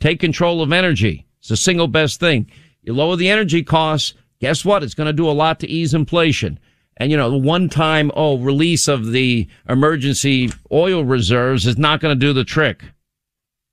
Take 0.00 0.20
control 0.20 0.62
of 0.62 0.72
energy. 0.72 1.26
It's 1.38 1.48
the 1.48 1.56
single 1.56 1.88
best 1.88 2.20
thing. 2.20 2.50
You 2.84 2.92
lower 2.92 3.16
the 3.16 3.30
energy 3.30 3.62
costs. 3.62 4.14
Guess 4.40 4.64
what? 4.64 4.82
It's 4.82 4.94
going 4.94 5.06
to 5.06 5.12
do 5.12 5.28
a 5.28 5.32
lot 5.32 5.58
to 5.60 5.68
ease 5.68 5.94
inflation. 5.94 6.60
And 6.96 7.10
you 7.10 7.16
know, 7.16 7.30
the 7.30 7.38
one 7.38 7.68
time, 7.68 8.12
oh, 8.14 8.38
release 8.38 8.86
of 8.86 9.10
the 9.10 9.48
emergency 9.68 10.50
oil 10.70 11.04
reserves 11.04 11.66
is 11.66 11.78
not 11.78 12.00
going 12.00 12.14
to 12.14 12.26
do 12.26 12.32
the 12.32 12.44
trick. 12.44 12.84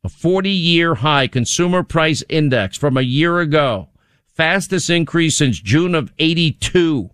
A 0.03 0.09
40 0.09 0.49
year 0.49 0.95
high 0.95 1.27
consumer 1.27 1.83
price 1.83 2.23
index 2.29 2.77
from 2.77 2.97
a 2.97 3.01
year 3.01 3.39
ago. 3.39 3.89
Fastest 4.25 4.89
increase 4.89 5.37
since 5.37 5.59
June 5.59 5.93
of 5.93 6.11
82. 6.17 7.11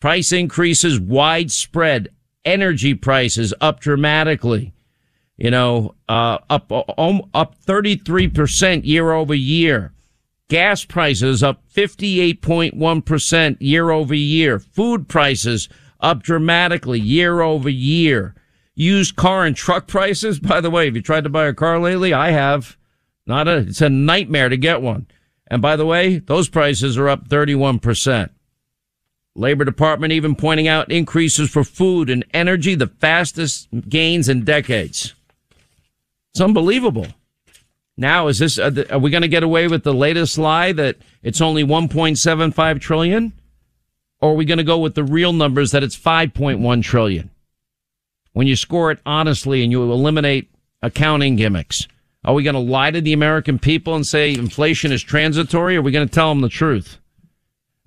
Price 0.00 0.32
increases 0.32 0.98
widespread. 0.98 2.08
Energy 2.44 2.94
prices 2.94 3.52
up 3.60 3.80
dramatically. 3.80 4.72
You 5.36 5.52
know, 5.52 5.94
uh, 6.08 6.38
up, 6.50 6.72
um, 6.98 7.30
up 7.32 7.54
33% 7.64 8.84
year 8.84 9.12
over 9.12 9.34
year. 9.34 9.92
Gas 10.48 10.84
prices 10.84 11.42
up 11.42 11.62
58.1% 11.74 13.56
year 13.60 13.90
over 13.90 14.14
year. 14.14 14.58
Food 14.58 15.08
prices 15.08 15.68
up 16.00 16.22
dramatically 16.22 16.98
year 16.98 17.42
over 17.42 17.68
year. 17.68 18.34
Used 18.74 19.16
car 19.16 19.44
and 19.44 19.54
truck 19.54 19.86
prices, 19.86 20.40
by 20.40 20.60
the 20.60 20.70
way, 20.70 20.86
have 20.86 20.96
you 20.96 21.02
tried 21.02 21.24
to 21.24 21.30
buy 21.30 21.46
a 21.46 21.54
car 21.54 21.78
lately? 21.78 22.12
I 22.12 22.30
have. 22.30 22.76
Not 23.26 23.46
a, 23.46 23.58
it's 23.58 23.82
a 23.82 23.90
nightmare 23.90 24.48
to 24.48 24.56
get 24.56 24.80
one. 24.80 25.06
And 25.50 25.60
by 25.60 25.76
the 25.76 25.84
way, 25.84 26.18
those 26.18 26.48
prices 26.48 26.96
are 26.96 27.08
up 27.08 27.28
31%. 27.28 28.30
Labor 29.34 29.64
Department 29.64 30.12
even 30.12 30.34
pointing 30.34 30.66
out 30.66 30.90
increases 30.90 31.50
for 31.50 31.62
food 31.62 32.08
and 32.08 32.24
energy, 32.32 32.74
the 32.74 32.86
fastest 32.86 33.68
gains 33.88 34.28
in 34.28 34.44
decades. 34.44 35.14
It's 36.32 36.40
unbelievable. 36.40 37.06
Now, 38.00 38.28
is 38.28 38.38
this, 38.38 38.60
are 38.60 38.98
we 39.00 39.10
going 39.10 39.22
to 39.22 39.28
get 39.28 39.42
away 39.42 39.66
with 39.66 39.82
the 39.82 39.92
latest 39.92 40.38
lie 40.38 40.70
that 40.70 40.98
it's 41.20 41.40
only 41.40 41.64
1.75 41.64 42.80
trillion? 42.80 43.32
Or 44.20 44.30
are 44.30 44.36
we 44.36 44.44
going 44.44 44.58
to 44.58 44.64
go 44.64 44.78
with 44.78 44.94
the 44.94 45.02
real 45.02 45.32
numbers 45.32 45.72
that 45.72 45.82
it's 45.82 45.98
5.1 45.98 46.82
trillion? 46.84 47.30
When 48.34 48.46
you 48.46 48.54
score 48.54 48.92
it 48.92 49.00
honestly 49.04 49.64
and 49.64 49.72
you 49.72 49.82
eliminate 49.82 50.48
accounting 50.80 51.34
gimmicks, 51.34 51.88
are 52.24 52.34
we 52.34 52.44
going 52.44 52.54
to 52.54 52.60
lie 52.60 52.92
to 52.92 53.00
the 53.00 53.12
American 53.12 53.58
people 53.58 53.96
and 53.96 54.06
say 54.06 54.32
inflation 54.32 54.92
is 54.92 55.02
transitory? 55.02 55.74
Or 55.74 55.80
are 55.80 55.82
we 55.82 55.90
going 55.90 56.06
to 56.06 56.14
tell 56.14 56.28
them 56.28 56.40
the 56.40 56.48
truth? 56.48 56.98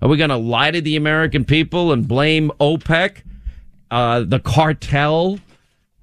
Are 0.02 0.10
we 0.10 0.18
going 0.18 0.28
to 0.28 0.36
lie 0.36 0.72
to 0.72 0.82
the 0.82 0.96
American 0.96 1.46
people 1.46 1.90
and 1.90 2.06
blame 2.06 2.52
OPEC, 2.60 3.22
uh, 3.90 4.24
the 4.26 4.40
cartel, 4.40 5.38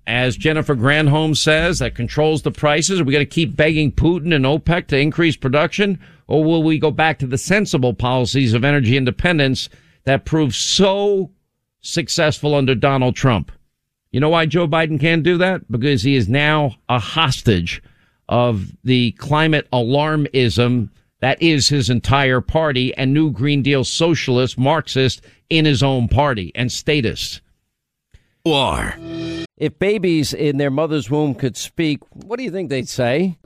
as 0.10 0.36
Jennifer 0.36 0.75
Granholm 0.75 1.38
says, 1.38 1.80
that 1.80 1.94
controls 1.94 2.42
the 2.42 2.51
prices? 2.51 3.00
Are 3.00 3.04
we 3.04 3.13
going 3.13 3.25
to 3.25 3.30
keep 3.30 3.56
begging 3.56 3.92
Putin 3.92 4.34
and 4.34 4.44
OPEC 4.44 4.88
to 4.88 4.98
increase 4.98 5.36
production? 5.36 6.00
Or 6.25 6.44
will 6.44 6.63
we 6.63 6.80
go 6.80 6.89
back 6.89 7.20
to 7.20 7.28
the 7.28 7.38
sensible 7.38 7.94
policies 7.94 8.56
of 8.56 8.66
energy 8.66 8.98
independence 8.98 9.70
that 10.06 10.25
proved 10.25 10.56
so 10.56 11.30
successful 11.82 12.56
under 12.56 12.74
Donald 12.74 13.16
Trump? 13.16 13.51
You 14.12 14.20
know 14.20 14.30
why 14.30 14.48
Joe 14.48 14.68
Biden 14.68 15.00
can't 15.00 15.22
do 15.22 15.38
that? 15.38 15.72
Because 15.72 16.01
he 16.01 16.16
is 16.16 16.28
now 16.28 16.75
a 16.89 16.98
hostage 16.98 17.84
of 18.28 18.72
the 18.84 19.12
climate 19.13 19.68
alarmism 19.72 20.89
that 21.22 21.42
is 21.42 21.70
his 21.70 21.89
entire 21.89 22.42
party 22.42 22.96
and 22.96 23.13
new 23.13 23.30
Green 23.32 23.62
Deal 23.62 23.84
socialist 23.84 24.58
Marxist 24.58 25.22
in 25.50 25.66
his 25.66 25.84
own 25.84 26.08
party 26.08 26.51
and 26.56 26.72
status. 26.72 27.42
War. 28.46 28.96
If 29.58 29.77
babies 29.77 30.34
in 30.34 30.58
their 30.58 30.72
mother's 30.72 31.10
womb 31.10 31.36
could 31.36 31.58
speak, 31.58 32.00
what 32.13 32.38
do 32.38 32.43
you 32.43 32.51
think 32.51 32.69
they'd 32.69 32.88
say? 32.88 33.38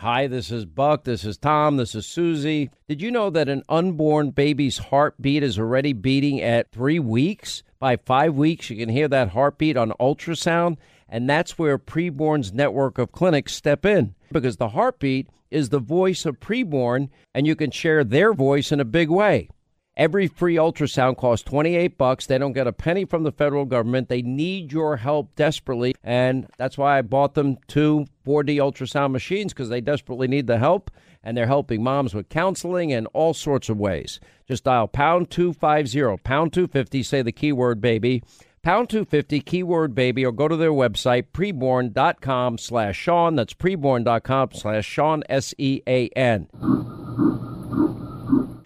Hi, 0.00 0.26
this 0.26 0.50
is 0.50 0.66
Buck. 0.66 1.04
This 1.04 1.24
is 1.24 1.38
Tom. 1.38 1.76
This 1.76 1.94
is 1.94 2.04
Susie. 2.04 2.70
Did 2.88 3.00
you 3.00 3.10
know 3.10 3.30
that 3.30 3.48
an 3.48 3.62
unborn 3.68 4.30
baby's 4.30 4.78
heartbeat 4.78 5.42
is 5.42 5.58
already 5.58 5.92
beating 5.92 6.42
at 6.42 6.72
three 6.72 6.98
weeks? 6.98 7.62
By 7.78 7.96
five 7.96 8.34
weeks, 8.34 8.68
you 8.68 8.76
can 8.76 8.88
hear 8.88 9.08
that 9.08 9.30
heartbeat 9.30 9.76
on 9.76 9.92
ultrasound. 10.00 10.76
And 11.08 11.30
that's 11.30 11.58
where 11.58 11.78
Preborn's 11.78 12.52
network 12.52 12.98
of 12.98 13.12
clinics 13.12 13.54
step 13.54 13.86
in 13.86 14.14
because 14.32 14.56
the 14.56 14.70
heartbeat 14.70 15.28
is 15.50 15.68
the 15.68 15.78
voice 15.78 16.26
of 16.26 16.40
preborn, 16.40 17.08
and 17.32 17.46
you 17.46 17.54
can 17.54 17.70
share 17.70 18.02
their 18.02 18.34
voice 18.34 18.72
in 18.72 18.80
a 18.80 18.84
big 18.84 19.08
way. 19.08 19.48
Every 19.96 20.26
free 20.26 20.56
ultrasound 20.56 21.18
costs 21.18 21.48
28 21.48 21.96
bucks. 21.96 22.26
They 22.26 22.36
don't 22.36 22.52
get 22.52 22.66
a 22.66 22.72
penny 22.72 23.04
from 23.04 23.22
the 23.22 23.30
federal 23.30 23.64
government. 23.64 24.08
They 24.08 24.22
need 24.22 24.72
your 24.72 24.96
help 24.96 25.36
desperately, 25.36 25.94
and 26.02 26.48
that's 26.56 26.76
why 26.76 26.98
I 26.98 27.02
bought 27.02 27.34
them 27.34 27.58
two 27.68 28.06
4D 28.26 28.56
ultrasound 28.56 29.12
machines 29.12 29.52
because 29.52 29.68
they 29.68 29.80
desperately 29.80 30.26
need 30.26 30.48
the 30.48 30.58
help, 30.58 30.90
and 31.22 31.36
they're 31.36 31.46
helping 31.46 31.82
moms 31.82 32.12
with 32.12 32.28
counseling 32.28 32.92
and 32.92 33.06
all 33.12 33.34
sorts 33.34 33.68
of 33.68 33.78
ways. 33.78 34.18
Just 34.48 34.64
dial 34.64 34.88
pound 34.88 35.30
250, 35.30 36.22
pound 36.24 36.52
250, 36.52 37.02
say 37.04 37.22
the 37.22 37.30
keyword 37.30 37.80
baby, 37.80 38.24
pound 38.62 38.90
250, 38.90 39.42
keyword 39.42 39.94
baby, 39.94 40.26
or 40.26 40.32
go 40.32 40.48
to 40.48 40.56
their 40.56 40.72
website, 40.72 41.26
preborn.com 41.32 42.58
slash 42.58 42.96
Sean. 42.96 43.36
That's 43.36 43.54
preborn.com 43.54 44.48
slash 44.54 44.86
Sean, 44.86 45.22
S 45.28 45.54
E 45.56 45.82
A 45.86 46.08
N. 46.08 46.48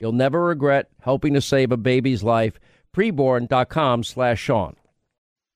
You'll 0.00 0.12
never 0.12 0.44
regret 0.44 0.88
helping 1.00 1.34
to 1.34 1.40
save 1.40 1.72
a 1.72 1.76
baby's 1.76 2.22
life. 2.22 2.58
Preborn.com 2.94 4.04
slash 4.04 4.40
Sean. 4.40 4.76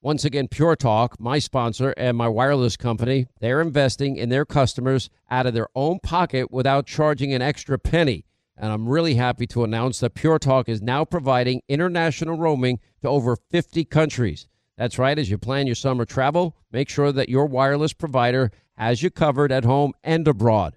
Once 0.01 0.25
again, 0.25 0.49
Pure 0.49 0.77
Talk, 0.77 1.21
my 1.21 1.39
sponsor 1.39 1.95
and 1.97 2.17
my 2.17 2.27
wireless 2.27 2.77
company, 2.77 3.29
they're 3.41 3.61
investing 3.61 4.17
in 4.17 4.31
their 4.31 4.45
customers 4.45 5.09
out 5.31 5.47
of 5.47 5.55
their 5.55 5.69
own 5.77 6.01
pocket 6.01 6.51
without 6.51 6.87
charging 6.87 7.33
an 7.33 7.41
extra 7.41 7.79
penny. 7.79 8.25
And 8.57 8.73
I'm 8.73 8.89
really 8.89 9.15
happy 9.15 9.47
to 9.49 9.63
announce 9.63 10.01
that 10.01 10.15
Pure 10.15 10.41
Talk 10.41 10.69
is 10.69 10.83
now 10.83 11.05
providing 11.05 11.63
international 11.69 12.37
roaming 12.37 12.81
to 13.03 13.09
over 13.09 13.37
50 13.37 13.85
countries. 13.85 14.49
That's 14.77 14.99
right, 14.99 15.19
as 15.19 15.31
you 15.31 15.39
plan 15.39 15.67
your 15.67 15.77
summer 15.77 16.05
travel, 16.05 16.57
make 16.73 16.89
sure 16.89 17.13
that 17.13 17.29
your 17.29 17.47
wireless 17.47 17.93
provider 17.93 18.51
has 18.77 19.03
you 19.03 19.11
covered 19.11 19.53
at 19.53 19.65
home 19.65 19.93
and 20.03 20.27
abroad. 20.27 20.77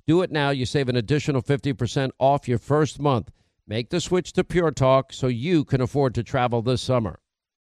Do 0.11 0.23
it 0.23 0.29
now. 0.29 0.49
You 0.49 0.65
save 0.65 0.89
an 0.89 0.97
additional 0.97 1.41
50% 1.41 2.11
off 2.19 2.45
your 2.45 2.57
first 2.57 2.99
month. 2.99 3.31
Make 3.65 3.91
the 3.91 4.01
switch 4.01 4.33
to 4.33 4.43
Pure 4.43 4.71
Talk 4.71 5.13
so 5.13 5.27
you 5.27 5.63
can 5.63 5.79
afford 5.79 6.13
to 6.15 6.21
travel 6.21 6.61
this 6.61 6.81
summer. 6.81 7.21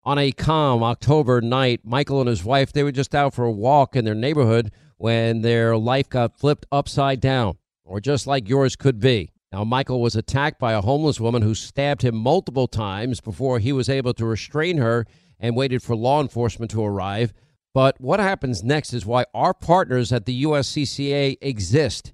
On 0.04 0.20
a 0.20 0.32
calm 0.32 0.84
October 0.84 1.42
night, 1.42 1.80
Michael 1.84 2.20
and 2.20 2.30
his 2.30 2.44
wife, 2.44 2.72
they 2.72 2.84
were 2.84 2.92
just 2.92 3.16
out 3.16 3.34
for 3.34 3.46
a 3.46 3.52
walk 3.52 3.96
in 3.96 4.06
their 4.06 4.14
neighborhood 4.14 4.70
when 4.98 5.42
their 5.42 5.78
life 5.78 6.10
got 6.10 6.38
flipped 6.38 6.68
upside 6.72 7.20
down, 7.20 7.58
or 7.84 8.00
just 8.00 8.28
like 8.28 8.48
yours 8.48 8.76
could 8.76 9.00
be. 9.00 9.32
Now, 9.52 9.64
Michael 9.64 10.00
was 10.00 10.16
attacked 10.16 10.60
by 10.60 10.74
a 10.74 10.82
homeless 10.82 11.20
woman 11.20 11.42
who 11.42 11.56
stabbed 11.56 12.04
him 12.04 12.16
multiple 12.16 12.68
times 12.68 13.20
before 13.20 13.58
he 13.58 13.74
was 13.74 13.90
able 13.90 14.14
to 14.14 14.28
restrain 14.28 14.78
her 14.78 15.08
and 15.40 15.56
waited 15.56 15.82
for 15.82 15.96
law 15.96 16.22
enforcement 16.22 16.70
to 16.70 16.86
arrive. 16.86 17.34
But 17.74 18.00
what 18.00 18.20
happens 18.20 18.64
next 18.64 18.94
is 18.94 19.08
why 19.08 19.26
our 19.34 19.56
partners 19.56 20.14
at 20.14 20.28
the 20.28 20.44
USCCA 20.44 21.38
exist. 21.42 22.14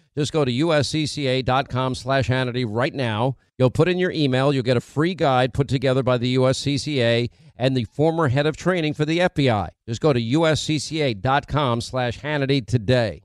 just 0.17 0.31
go 0.31 0.43
to 0.43 0.51
uscca.com 0.51 1.95
slash 1.95 2.27
Hannity 2.27 2.65
right 2.67 2.93
now. 2.93 3.37
You'll 3.57 3.69
put 3.69 3.87
in 3.87 3.97
your 3.97 4.11
email. 4.11 4.53
You'll 4.53 4.63
get 4.63 4.77
a 4.77 4.81
free 4.81 5.13
guide 5.13 5.53
put 5.53 5.67
together 5.67 6.03
by 6.03 6.17
the 6.17 6.35
USCCA 6.35 7.29
and 7.55 7.77
the 7.77 7.85
former 7.85 8.29
head 8.29 8.47
of 8.47 8.57
training 8.57 8.93
for 8.95 9.05
the 9.05 9.19
FBI. 9.19 9.69
Just 9.87 10.01
go 10.01 10.13
to 10.13 10.21
uscca.com 10.21 11.81
slash 11.81 12.19
Hannity 12.19 12.65
today. 12.65 13.21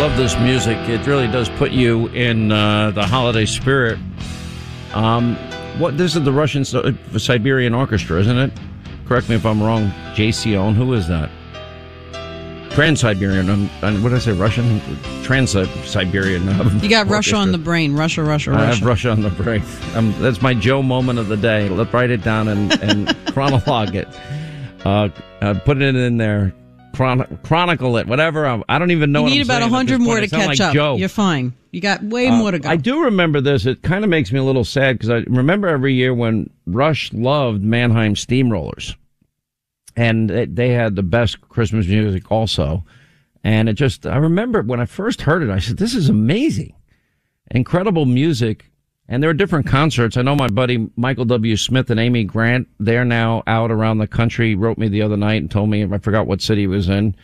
Love 0.00 0.16
this 0.16 0.36
music. 0.38 0.76
It 0.88 1.06
really 1.06 1.26
does 1.28 1.48
put 1.50 1.70
you 1.72 2.08
in 2.08 2.52
uh, 2.52 2.90
the 2.92 3.04
holiday 3.06 3.44
spirit. 3.46 3.98
Um, 4.92 5.36
what 5.78 5.98
this 5.98 6.14
is 6.14 6.22
the 6.24 6.32
Russian 6.32 6.64
Si- 6.64 6.96
Siberian 7.18 7.74
Orchestra, 7.74 8.20
isn't 8.20 8.36
it? 8.38 8.52
Correct 9.06 9.28
me 9.28 9.34
if 9.36 9.44
I'm 9.44 9.62
wrong. 9.62 9.90
JCO, 10.14 10.74
who 10.74 10.92
is 10.94 11.08
that? 11.08 11.30
Trans 12.70 13.00
Siberian. 13.00 13.48
Um, 13.50 13.70
uh, 13.82 13.92
what 13.98 14.08
did 14.08 14.16
I 14.16 14.18
say? 14.18 14.32
Russian? 14.32 14.80
Trans 15.22 15.50
Siberian. 15.52 16.48
Uh, 16.48 16.70
You 16.82 16.88
got 16.88 17.06
Russia 17.06 17.36
on 17.36 17.52
the 17.52 17.58
brain. 17.58 17.94
Russia, 17.94 18.22
Russia, 18.24 18.52
I 18.52 18.64
have 18.64 18.68
Russia. 18.82 18.84
Russia 18.84 19.10
on 19.10 19.22
the 19.22 19.30
brain. 19.30 19.62
Um, 19.94 20.12
that's 20.20 20.42
my 20.42 20.54
Joe 20.54 20.82
moment 20.82 21.18
of 21.20 21.28
the 21.28 21.36
day. 21.36 21.68
Let's 21.68 21.92
write 21.92 22.10
it 22.10 22.22
down 22.24 22.48
and, 22.48 22.72
and 22.82 23.16
chronologue 23.32 23.94
it. 23.94 24.08
Uh, 24.84 25.08
uh, 25.40 25.54
put 25.64 25.80
it 25.82 25.94
in 25.94 26.16
there. 26.16 26.52
Chron- 26.94 27.38
chronicle 27.42 27.96
it. 27.96 28.06
Whatever. 28.06 28.46
I, 28.46 28.62
I 28.68 28.78
don't 28.78 28.90
even 28.90 29.12
know. 29.12 29.20
you 29.20 29.24
what 29.24 29.30
need 29.30 29.40
I'm 29.40 29.46
about 29.46 29.58
this 29.60 29.70
100 29.72 30.00
more 30.00 30.20
to 30.20 30.28
catch 30.28 30.46
like 30.46 30.60
up. 30.60 30.72
Joe. 30.74 30.96
You're 30.96 31.08
fine. 31.08 31.52
You 31.72 31.80
got 31.80 32.02
way 32.02 32.28
Uh, 32.28 32.36
more 32.36 32.50
to 32.52 32.58
go. 32.58 32.68
I 32.68 32.76
do 32.76 33.04
remember 33.04 33.40
this. 33.40 33.66
It 33.66 33.82
kind 33.82 34.04
of 34.04 34.10
makes 34.10 34.30
me 34.32 34.38
a 34.38 34.44
little 34.44 34.64
sad 34.64 34.96
because 34.96 35.10
I 35.10 35.24
remember 35.28 35.68
every 35.68 35.94
year 35.94 36.14
when 36.14 36.50
Rush 36.66 37.12
loved 37.12 37.62
Mannheim 37.62 38.14
Steamrollers, 38.14 38.94
and 39.96 40.30
they- 40.30 40.46
they 40.46 40.68
had 40.70 40.96
the 40.96 41.02
best 41.02 41.40
Christmas 41.48 41.86
music 41.86 42.30
also. 42.30 42.84
And 43.42 43.68
it 43.68 43.74
just, 43.74 44.06
I 44.06 44.16
remember 44.16 44.62
when 44.62 44.80
I 44.80 44.86
first 44.86 45.22
heard 45.22 45.42
it, 45.42 45.50
I 45.50 45.58
said, 45.58 45.76
"This 45.76 45.94
is 45.94 46.08
amazing, 46.08 46.74
incredible 47.50 48.06
music." 48.06 48.70
And 49.08 49.22
there 49.22 49.30
are 49.30 49.34
different 49.34 49.66
concerts. 49.66 50.16
I 50.16 50.22
know 50.22 50.34
my 50.34 50.48
buddy 50.48 50.88
Michael 50.96 51.26
W. 51.26 51.56
Smith 51.56 51.90
and 51.90 52.00
Amy 52.00 52.24
Grant. 52.24 52.68
They're 52.80 53.04
now 53.04 53.42
out 53.46 53.70
around 53.70 53.98
the 53.98 54.06
country. 54.06 54.54
Wrote 54.54 54.78
me 54.78 54.88
the 54.88 55.02
other 55.02 55.16
night 55.16 55.42
and 55.42 55.50
told 55.50 55.68
me 55.68 55.84
I 55.84 55.98
forgot 55.98 56.26
what 56.26 56.40
city 56.40 56.62
he 56.62 56.66
was 56.66 56.88
in 56.88 57.14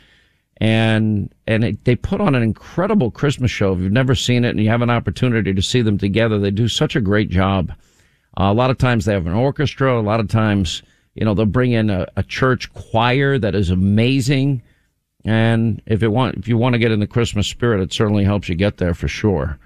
and 0.61 1.33
and 1.47 1.65
it, 1.65 1.85
they 1.85 1.97
put 1.97 2.21
on 2.21 2.35
an 2.35 2.43
incredible 2.43 3.11
Christmas 3.11 3.51
show. 3.51 3.73
If 3.73 3.81
you've 3.81 3.93
never 3.93 4.15
seen 4.15 4.45
it 4.45 4.51
and 4.51 4.61
you 4.61 4.69
have 4.69 4.83
an 4.83 4.91
opportunity 4.91 5.55
to 5.55 5.63
see 5.63 5.81
them 5.81 5.99
together, 5.99 6.39
they 6.39 6.51
do 6.51 6.69
such 6.69 6.95
a 6.95 7.01
great 7.01 7.31
job. 7.31 7.73
Uh, 8.39 8.45
a 8.45 8.53
lot 8.53 8.71
of 8.71 8.79
times 8.79 9.05
they 9.05 9.15
have 9.15 9.27
an 9.27 9.33
orchestra. 9.33 9.99
A 9.99 10.03
lot 10.03 10.21
of 10.21 10.29
times, 10.29 10.83
you 11.15 11.25
know, 11.25 11.35
they'll 11.35 11.47
bring 11.47 11.73
in 11.73 11.89
a, 11.91 12.07
a 12.17 12.23
church 12.23 12.73
choir 12.75 13.39
that 13.39 13.55
is 13.55 13.71
amazing. 13.71 14.63
And 15.25 15.83
if 15.87 16.03
it 16.03 16.09
want, 16.09 16.37
if 16.37 16.47
you 16.47 16.57
want 16.57 16.75
to 16.75 16.79
get 16.79 16.93
in 16.93 17.01
the 17.01 17.07
Christmas 17.07 17.49
spirit, 17.49 17.81
it 17.81 17.93
certainly 17.93 18.25
helps 18.25 18.49
you 18.49 18.55
get 18.55 18.77
there 18.77 18.95
for 18.95 19.09
sure. 19.09 19.59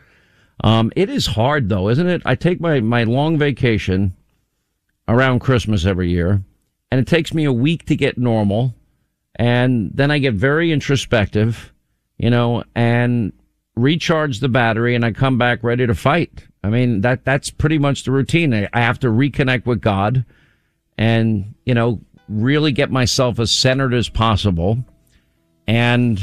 Um, 0.62 0.92
it 0.94 1.10
is 1.10 1.26
hard 1.26 1.68
though, 1.68 1.88
isn't 1.88 2.06
it? 2.06 2.22
I 2.24 2.34
take 2.34 2.60
my, 2.60 2.80
my 2.80 3.04
long 3.04 3.38
vacation 3.38 4.14
around 5.08 5.40
Christmas 5.40 5.84
every 5.84 6.10
year 6.10 6.42
and 6.90 7.00
it 7.00 7.06
takes 7.06 7.34
me 7.34 7.44
a 7.44 7.52
week 7.52 7.86
to 7.86 7.96
get 7.96 8.16
normal 8.16 8.74
and 9.36 9.90
then 9.94 10.10
I 10.10 10.18
get 10.18 10.34
very 10.34 10.70
introspective, 10.70 11.72
you 12.18 12.30
know, 12.30 12.64
and 12.74 13.32
recharge 13.74 14.40
the 14.40 14.48
battery 14.48 14.94
and 14.94 15.04
I 15.04 15.12
come 15.12 15.38
back 15.38 15.64
ready 15.64 15.86
to 15.86 15.94
fight. 15.94 16.46
I 16.62 16.68
mean, 16.68 17.00
that, 17.00 17.24
that's 17.24 17.50
pretty 17.50 17.78
much 17.78 18.04
the 18.04 18.12
routine. 18.12 18.54
I 18.54 18.68
I 18.72 18.80
have 18.80 19.00
to 19.00 19.08
reconnect 19.08 19.66
with 19.66 19.80
God 19.80 20.24
and, 20.96 21.54
you 21.66 21.74
know, 21.74 22.00
really 22.28 22.72
get 22.72 22.90
myself 22.90 23.38
as 23.40 23.50
centered 23.50 23.92
as 23.92 24.08
possible. 24.08 24.78
And, 25.66 26.20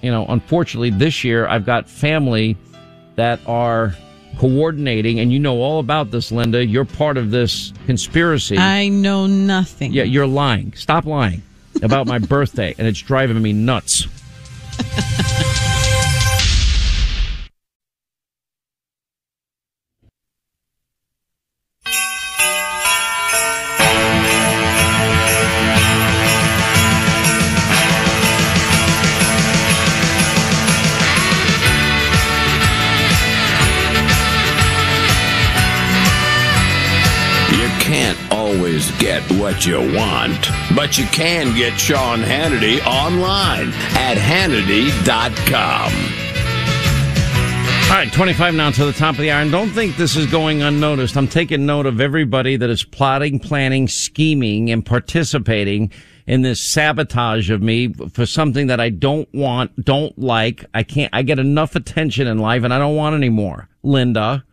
you 0.00 0.10
know, 0.10 0.24
unfortunately 0.26 0.90
this 0.90 1.24
year 1.24 1.46
I've 1.46 1.66
got 1.66 1.88
family 1.88 2.56
that 3.18 3.40
are 3.46 3.96
coordinating 4.38 5.18
and 5.18 5.32
you 5.32 5.40
know 5.40 5.56
all 5.60 5.80
about 5.80 6.12
this, 6.12 6.30
Linda. 6.30 6.64
You're 6.64 6.84
part 6.84 7.16
of 7.16 7.32
this 7.32 7.72
conspiracy. 7.86 8.56
I 8.56 8.88
know 8.88 9.26
nothing. 9.26 9.92
Yeah, 9.92 10.04
you're 10.04 10.26
lying. 10.26 10.72
Stop 10.74 11.04
lying 11.04 11.42
about 11.82 12.06
my 12.06 12.18
birthday, 12.34 12.76
and 12.78 12.86
it's 12.86 13.02
driving 13.02 13.42
me 13.42 13.52
nuts. 13.52 14.06
what 39.58 39.66
you 39.66 39.96
want, 39.96 40.48
but 40.76 40.96
you 40.98 41.04
can 41.06 41.52
get 41.56 41.76
Sean 41.80 42.20
Hannity 42.20 42.78
online 42.86 43.72
at 43.96 44.16
Hannity.com. 44.16 45.92
All 47.90 47.96
right, 47.96 48.12
25 48.12 48.54
now 48.54 48.70
to 48.70 48.84
the 48.84 48.92
top 48.92 49.16
of 49.16 49.20
the 49.20 49.32
hour. 49.32 49.42
And 49.42 49.50
don't 49.50 49.70
think 49.70 49.96
this 49.96 50.14
is 50.14 50.26
going 50.26 50.62
unnoticed. 50.62 51.16
I'm 51.16 51.26
taking 51.26 51.66
note 51.66 51.86
of 51.86 52.00
everybody 52.00 52.56
that 52.56 52.70
is 52.70 52.84
plotting, 52.84 53.40
planning, 53.40 53.88
scheming, 53.88 54.70
and 54.70 54.86
participating 54.86 55.90
in 56.28 56.42
this 56.42 56.60
sabotage 56.72 57.50
of 57.50 57.60
me 57.60 57.92
for 58.12 58.26
something 58.26 58.68
that 58.68 58.78
I 58.78 58.90
don't 58.90 59.28
want, 59.34 59.84
don't 59.84 60.16
like. 60.16 60.66
I 60.72 60.84
can't, 60.84 61.12
I 61.12 61.22
get 61.22 61.40
enough 61.40 61.74
attention 61.74 62.28
in 62.28 62.38
life 62.38 62.62
and 62.62 62.72
I 62.72 62.78
don't 62.78 62.94
want 62.94 63.16
any 63.16 63.30
more. 63.30 63.68
Linda. 63.82 64.44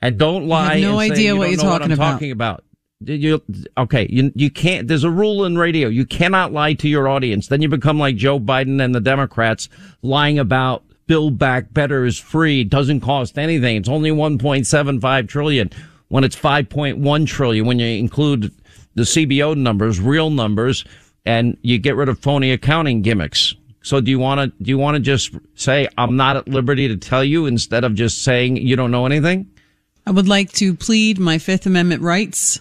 I 0.00 0.08
don't 0.08 0.48
lie. 0.48 0.80
no 0.80 0.98
and 0.98 1.08
say 1.08 1.12
idea 1.16 1.32
you 1.34 1.36
what 1.38 1.44
don't 1.44 1.52
you're 1.52 1.64
know 1.64 1.70
talking 1.70 1.86
I'm 1.86 1.92
about. 1.92 2.12
talking 2.12 2.30
about. 2.30 2.64
You, 3.06 3.42
okay, 3.76 4.06
you, 4.10 4.32
you 4.34 4.50
can't, 4.50 4.88
there's 4.88 5.04
a 5.04 5.10
rule 5.10 5.44
in 5.44 5.56
radio. 5.56 5.88
You 5.88 6.04
cannot 6.04 6.52
lie 6.52 6.74
to 6.74 6.88
your 6.88 7.08
audience. 7.08 7.48
Then 7.48 7.62
you 7.62 7.68
become 7.68 7.98
like 7.98 8.16
Joe 8.16 8.38
Biden 8.38 8.82
and 8.82 8.94
the 8.94 9.00
Democrats 9.00 9.68
lying 10.02 10.38
about 10.38 10.84
build 11.06 11.38
back 11.38 11.72
better 11.72 12.04
is 12.04 12.18
free. 12.18 12.64
Doesn't 12.64 13.00
cost 13.00 13.38
anything. 13.38 13.76
It's 13.76 13.88
only 13.88 14.10
1.75 14.10 15.28
trillion 15.28 15.70
when 16.08 16.24
it's 16.24 16.36
5.1 16.36 17.26
trillion 17.26 17.66
when 17.66 17.78
you 17.78 17.86
include 17.86 18.52
the 18.94 19.02
CBO 19.02 19.56
numbers, 19.56 20.00
real 20.00 20.30
numbers, 20.30 20.84
and 21.24 21.56
you 21.62 21.78
get 21.78 21.96
rid 21.96 22.08
of 22.08 22.18
phony 22.18 22.52
accounting 22.52 23.02
gimmicks. 23.02 23.54
So 23.82 24.00
do 24.00 24.10
you 24.10 24.18
want 24.18 24.40
to, 24.40 24.62
do 24.62 24.70
you 24.70 24.78
want 24.78 24.94
to 24.94 25.00
just 25.00 25.34
say, 25.54 25.88
I'm 25.98 26.16
not 26.16 26.36
at 26.36 26.48
liberty 26.48 26.88
to 26.88 26.96
tell 26.96 27.24
you 27.24 27.46
instead 27.46 27.84
of 27.84 27.94
just 27.94 28.22
saying 28.22 28.56
you 28.56 28.76
don't 28.76 28.90
know 28.90 29.06
anything? 29.06 29.50
I 30.06 30.10
would 30.10 30.26
like 30.28 30.50
to 30.54 30.74
plead 30.74 31.18
my 31.18 31.38
Fifth 31.38 31.66
Amendment 31.66 32.02
rights, 32.02 32.58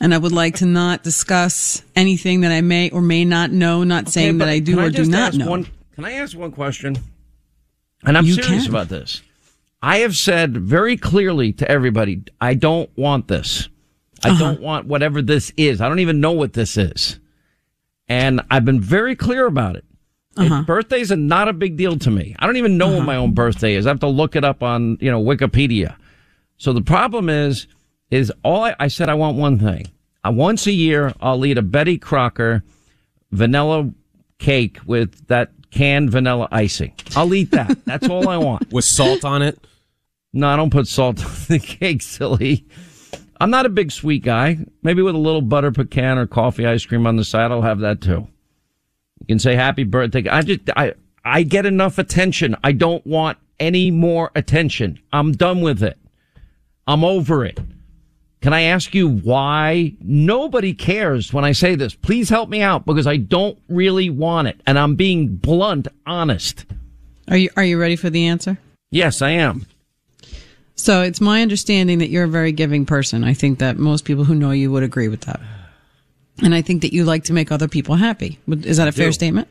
and 0.00 0.14
I 0.14 0.18
would 0.18 0.32
like 0.32 0.56
to 0.56 0.66
not 0.66 1.02
discuss 1.02 1.82
anything 1.96 2.42
that 2.42 2.52
I 2.52 2.60
may 2.60 2.90
or 2.90 3.00
may 3.02 3.24
not 3.24 3.50
know. 3.50 3.82
Not 3.82 4.08
saying 4.08 4.38
that 4.38 4.48
I 4.48 4.60
do 4.60 4.76
can 4.76 4.84
or 4.84 4.90
do 4.90 5.04
not 5.04 5.34
know. 5.34 5.50
One, 5.50 5.66
can 5.94 6.04
I 6.04 6.12
ask 6.12 6.36
one 6.36 6.52
question? 6.52 6.96
And 8.04 8.16
I'm 8.16 8.24
You 8.26 8.34
serious 8.34 8.64
can. 8.64 8.70
about 8.72 8.88
this. 8.88 9.22
I 9.82 9.98
have 9.98 10.16
said 10.16 10.56
very 10.56 10.96
clearly 10.96 11.52
to 11.54 11.68
everybody, 11.70 12.22
I 12.40 12.54
don't 12.54 12.88
want 12.96 13.28
this. 13.28 13.68
I 14.22 14.30
Uh-huh. 14.30 14.38
don't 14.38 14.60
want 14.60 14.86
whatever 14.86 15.20
this 15.22 15.52
is. 15.56 15.80
I 15.80 15.88
don't 15.88 15.98
even 15.98 16.20
know 16.20 16.32
what 16.32 16.52
this 16.54 16.76
is. 16.76 17.18
And 18.08 18.40
I've 18.50 18.64
been 18.64 18.80
very 18.80 19.16
clear 19.16 19.46
about 19.46 19.76
it. 19.76 19.84
Uh-huh. 20.36 20.60
It- 20.60 20.66
Birthdays 20.66 21.10
are 21.12 21.16
not 21.16 21.48
a 21.48 21.52
big 21.52 21.76
deal 21.76 21.96
to 21.98 22.10
me. 22.10 22.34
I 22.38 22.46
don't 22.46 22.56
even 22.56 22.78
know 22.78 22.88
when 22.96 23.04
my 23.04 23.16
own 23.16 23.32
birthday 23.32 23.74
is. 23.74 23.86
I 23.86 23.90
have 23.90 24.00
to 24.00 24.06
look 24.08 24.36
it 24.36 24.44
up 24.44 24.62
on, 24.62 24.96
you 25.00 25.10
know, 25.10 25.22
Wikipedia. 25.22 25.96
So 26.56 26.72
the 26.72 26.82
problem 26.82 27.28
is, 27.28 27.66
is 28.10 28.32
all 28.42 28.64
I, 28.64 28.76
I 28.78 28.88
said 28.88 29.08
I 29.08 29.14
want 29.14 29.36
one 29.36 29.58
thing. 29.58 29.86
I, 30.22 30.30
once 30.30 30.66
a 30.66 30.72
year, 30.72 31.12
I'll 31.20 31.44
eat 31.44 31.58
a 31.58 31.62
Betty 31.62 31.98
Crocker 31.98 32.62
vanilla 33.30 33.90
cake 34.38 34.78
with 34.86 35.26
that 35.28 35.50
canned 35.70 36.10
vanilla 36.10 36.48
icing. 36.52 36.94
I'll 37.16 37.34
eat 37.34 37.50
that. 37.50 37.76
That's 37.84 38.08
all 38.08 38.28
I 38.28 38.36
want. 38.36 38.72
with 38.72 38.84
salt 38.84 39.24
on 39.24 39.42
it. 39.42 39.58
No, 40.32 40.48
I 40.48 40.56
don't 40.56 40.70
put 40.70 40.86
salt 40.88 41.24
on 41.24 41.32
the 41.48 41.58
cake, 41.58 42.02
silly. 42.02 42.66
I'm 43.40 43.50
not 43.50 43.66
a 43.66 43.70
big 43.70 43.90
sweet 43.90 44.22
guy. 44.22 44.58
Maybe 44.82 45.02
with 45.02 45.14
a 45.14 45.18
little 45.18 45.42
butter 45.42 45.72
pecan 45.72 46.18
or 46.18 46.26
coffee 46.26 46.66
ice 46.66 46.86
cream 46.86 47.06
on 47.06 47.16
the 47.16 47.24
side, 47.24 47.50
I'll 47.50 47.62
have 47.62 47.80
that 47.80 48.00
too. 48.00 48.28
You 49.20 49.26
can 49.26 49.38
say 49.38 49.54
happy 49.54 49.84
birthday. 49.84 50.28
I 50.28 50.42
just, 50.42 50.60
I, 50.76 50.94
I 51.24 51.42
get 51.42 51.66
enough 51.66 51.98
attention. 51.98 52.56
I 52.62 52.72
don't 52.72 53.04
want 53.06 53.38
any 53.58 53.90
more 53.90 54.30
attention. 54.34 55.00
I'm 55.12 55.32
done 55.32 55.60
with 55.60 55.82
it. 55.82 55.98
I'm 56.86 57.04
over 57.04 57.44
it. 57.44 57.60
Can 58.40 58.52
I 58.52 58.62
ask 58.62 58.94
you 58.94 59.08
why 59.08 59.94
nobody 60.00 60.74
cares 60.74 61.32
when 61.32 61.44
I 61.44 61.52
say 61.52 61.76
this? 61.76 61.94
Please 61.94 62.28
help 62.28 62.50
me 62.50 62.60
out 62.60 62.84
because 62.84 63.06
I 63.06 63.16
don't 63.16 63.58
really 63.68 64.10
want 64.10 64.48
it. 64.48 64.60
And 64.66 64.78
I'm 64.78 64.96
being 64.96 65.36
blunt, 65.36 65.88
honest. 66.06 66.66
Are 67.28 67.38
you 67.38 67.48
Are 67.56 67.64
you 67.64 67.80
ready 67.80 67.96
for 67.96 68.10
the 68.10 68.26
answer? 68.26 68.58
Yes, 68.90 69.22
I 69.22 69.30
am. 69.30 69.66
So 70.76 71.02
it's 71.02 71.20
my 71.20 71.40
understanding 71.40 71.98
that 72.00 72.10
you're 72.10 72.24
a 72.24 72.28
very 72.28 72.52
giving 72.52 72.84
person. 72.84 73.24
I 73.24 73.32
think 73.32 73.60
that 73.60 73.78
most 73.78 74.04
people 74.04 74.24
who 74.24 74.34
know 74.34 74.50
you 74.50 74.70
would 74.70 74.82
agree 74.82 75.08
with 75.08 75.22
that. 75.22 75.40
And 76.42 76.54
I 76.54 76.62
think 76.62 76.82
that 76.82 76.92
you 76.92 77.04
like 77.04 77.24
to 77.24 77.32
make 77.32 77.50
other 77.50 77.68
people 77.68 77.94
happy. 77.94 78.38
Is 78.46 78.76
that 78.76 78.88
a 78.88 78.92
fair 78.92 79.12
statement? 79.12 79.48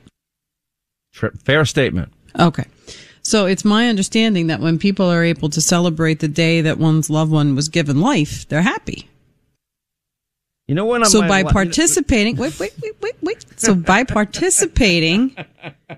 Fair 1.12 1.66
statement. 1.66 2.12
Okay. 2.38 2.66
So 3.24 3.46
it's 3.46 3.64
my 3.64 3.88
understanding 3.88 4.48
that 4.48 4.60
when 4.60 4.78
people 4.78 5.06
are 5.10 5.24
able 5.24 5.50
to 5.50 5.62
celebrate 5.62 6.20
the 6.20 6.28
day 6.28 6.62
that 6.62 6.78
one's 6.78 7.10
loved 7.10 7.32
one 7.32 7.56
was 7.56 7.70
given 7.70 8.02
life, 8.02 8.48
they're 8.50 8.62
happy. 8.62 9.10
You 10.68 10.76
know 10.76 10.94
I'm 10.94 11.06
so 11.06 11.22
by 11.22 11.42
know- 11.42 11.50
participating, 11.50 12.38
wait, 12.38 12.58
wait, 12.60 12.74
wait, 12.82 12.96
wait, 13.02 13.16
wait. 13.22 13.46
So 13.60 13.76
by 13.76 14.04
participating 14.20 15.36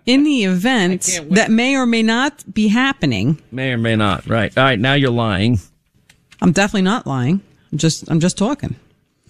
in 0.06 0.24
the 0.24 0.46
event 0.46 1.20
that 1.32 1.52
may 1.52 1.76
or 1.76 1.86
may 1.86 2.02
not 2.02 2.44
be 2.54 2.68
happening, 2.68 3.40
may 3.52 3.72
or 3.72 3.78
may 3.78 3.96
not. 3.96 4.28
Right. 4.28 4.56
All 4.58 4.64
right. 4.64 4.80
Now 4.80 4.94
you're 4.94 5.12
lying. 5.12 5.60
I'm 6.42 6.52
definitely 6.52 6.82
not 6.82 7.06
lying. 7.06 7.42
I'm 7.72 7.78
just, 7.78 8.10
I'm 8.10 8.20
just 8.20 8.38
talking. 8.38 8.76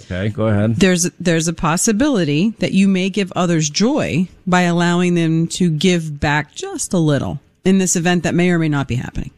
Okay. 0.02 0.30
Go 0.30 0.48
ahead. 0.48 0.76
There's, 0.78 1.04
there's 1.20 1.48
a 1.48 1.54
possibility 1.54 2.52
that 2.60 2.72
you 2.74 2.88
may 2.88 3.10
give 3.10 3.32
others 3.36 3.70
joy 3.70 4.28
by 4.48 4.62
allowing 4.62 5.16
them 5.16 5.48
to 5.48 5.70
give 5.70 6.20
back 6.20 6.56
just 6.56 6.94
a 6.94 6.98
little 6.98 7.40
in 7.66 7.80
this 7.80 7.96
event 7.96 8.24
that 8.24 8.36
may 8.36 8.52
or 8.52 8.60
may 8.60 8.70
not 8.70 8.88
be 8.88 8.96
happening. 8.96 9.32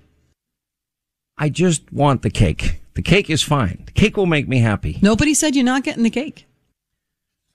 I 1.38 1.50
just 1.50 1.92
want 1.92 2.22
the 2.22 2.30
cake. 2.30 2.82
The 2.96 3.02
cake 3.02 3.30
is 3.30 3.44
fine. 3.44 3.84
The 3.86 3.92
cake 3.92 4.18
will 4.18 4.26
make 4.26 4.48
me 4.48 4.60
happy. 4.60 5.00
Nobody 5.02 5.34
said 5.34 5.56
you're 5.56 5.63
not 5.63 5.84
getting 5.84 6.04
the 6.04 6.10
cake. 6.10 6.46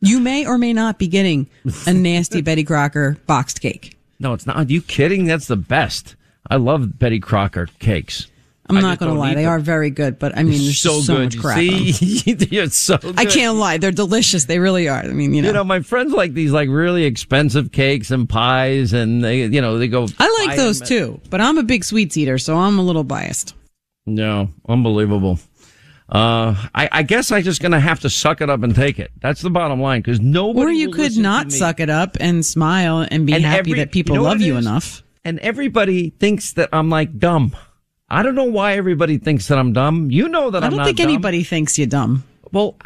You 0.00 0.18
may 0.18 0.46
or 0.46 0.58
may 0.58 0.72
not 0.72 0.98
be 0.98 1.06
getting 1.06 1.48
a 1.86 1.92
nasty 1.92 2.40
Betty 2.40 2.64
Crocker 2.64 3.18
boxed 3.26 3.60
cake. 3.60 3.96
No, 4.18 4.32
it's 4.34 4.46
not. 4.46 4.56
Are 4.56 4.62
you 4.64 4.80
kidding? 4.82 5.26
That's 5.26 5.46
the 5.46 5.56
best. 5.56 6.16
I 6.48 6.56
love 6.56 6.98
Betty 6.98 7.20
Crocker 7.20 7.68
cakes. 7.78 8.28
I'm 8.68 8.76
I 8.76 8.80
not 8.80 8.98
going 9.00 9.12
to 9.12 9.18
lie; 9.18 9.34
they 9.34 9.42
them. 9.42 9.50
are 9.50 9.58
very 9.58 9.90
good. 9.90 10.18
But 10.20 10.36
I 10.38 10.44
mean, 10.44 10.52
there's 10.62 10.80
so 10.80 11.00
so 11.00 11.16
good. 11.16 11.34
much 11.34 11.38
crap. 11.38 11.58
See, 11.58 12.36
you're 12.50 12.68
so. 12.68 12.96
Good. 12.98 13.18
I 13.18 13.24
can't 13.26 13.56
lie; 13.58 13.78
they're 13.78 13.90
delicious. 13.90 14.44
They 14.44 14.58
really 14.60 14.88
are. 14.88 15.00
I 15.00 15.08
mean, 15.08 15.34
you 15.34 15.42
know, 15.42 15.48
You 15.48 15.54
know, 15.54 15.64
my 15.64 15.80
friends 15.80 16.12
like 16.12 16.32
these 16.34 16.52
like 16.52 16.68
really 16.68 17.04
expensive 17.04 17.72
cakes 17.72 18.10
and 18.12 18.28
pies, 18.28 18.92
and 18.92 19.22
they, 19.22 19.46
you 19.46 19.60
know, 19.60 19.78
they 19.78 19.88
go. 19.88 20.06
I 20.18 20.44
like 20.46 20.56
those 20.56 20.80
too. 20.80 21.20
But 21.28 21.40
I'm 21.40 21.58
a 21.58 21.64
big 21.64 21.84
sweets 21.84 22.16
eater, 22.16 22.38
so 22.38 22.56
I'm 22.56 22.78
a 22.78 22.82
little 22.82 23.04
biased. 23.04 23.54
No, 24.06 24.48
unbelievable. 24.68 25.38
Uh, 26.08 26.54
I, 26.74 26.88
I 26.92 27.02
guess 27.04 27.32
I'm 27.32 27.42
just 27.42 27.62
gonna 27.62 27.80
have 27.80 28.00
to 28.00 28.10
suck 28.10 28.42
it 28.42 28.50
up 28.50 28.62
and 28.62 28.74
take 28.74 28.98
it. 28.98 29.10
That's 29.20 29.40
the 29.40 29.50
bottom 29.50 29.80
line, 29.80 30.02
because 30.02 30.20
nobody. 30.20 30.66
Or 30.66 30.70
you 30.70 30.90
could 30.90 31.16
not 31.16 31.50
suck 31.50 31.80
it 31.80 31.88
up 31.90 32.16
and 32.20 32.44
smile 32.44 33.06
and 33.10 33.26
be 33.26 33.32
And 33.32 33.44
happy 33.44 33.58
every- 33.70 33.72
that 33.80 33.92
people 33.92 34.16
you 34.16 34.22
know 34.22 34.28
love 34.28 34.40
you 34.40 34.56
is? 34.58 34.66
enough. 34.66 35.02
And 35.24 35.38
everybody 35.38 36.10
thinks 36.10 36.52
that 36.54 36.68
I'm 36.72 36.90
like 36.90 37.18
dumb. 37.18 37.56
I 38.12 38.22
don't 38.22 38.34
know 38.34 38.44
why 38.44 38.74
everybody 38.74 39.16
thinks 39.16 39.48
that 39.48 39.58
I'm 39.58 39.72
dumb. 39.72 40.10
You 40.10 40.28
know 40.28 40.50
that 40.50 40.62
I 40.62 40.66
I'm 40.66 40.72
not 40.72 40.74
I 40.74 40.76
don't 40.76 40.86
think 40.86 40.98
dumb. 40.98 41.08
anybody 41.08 41.44
thinks 41.44 41.78
you're 41.78 41.86
dumb. 41.86 42.24
Well, 42.52 42.76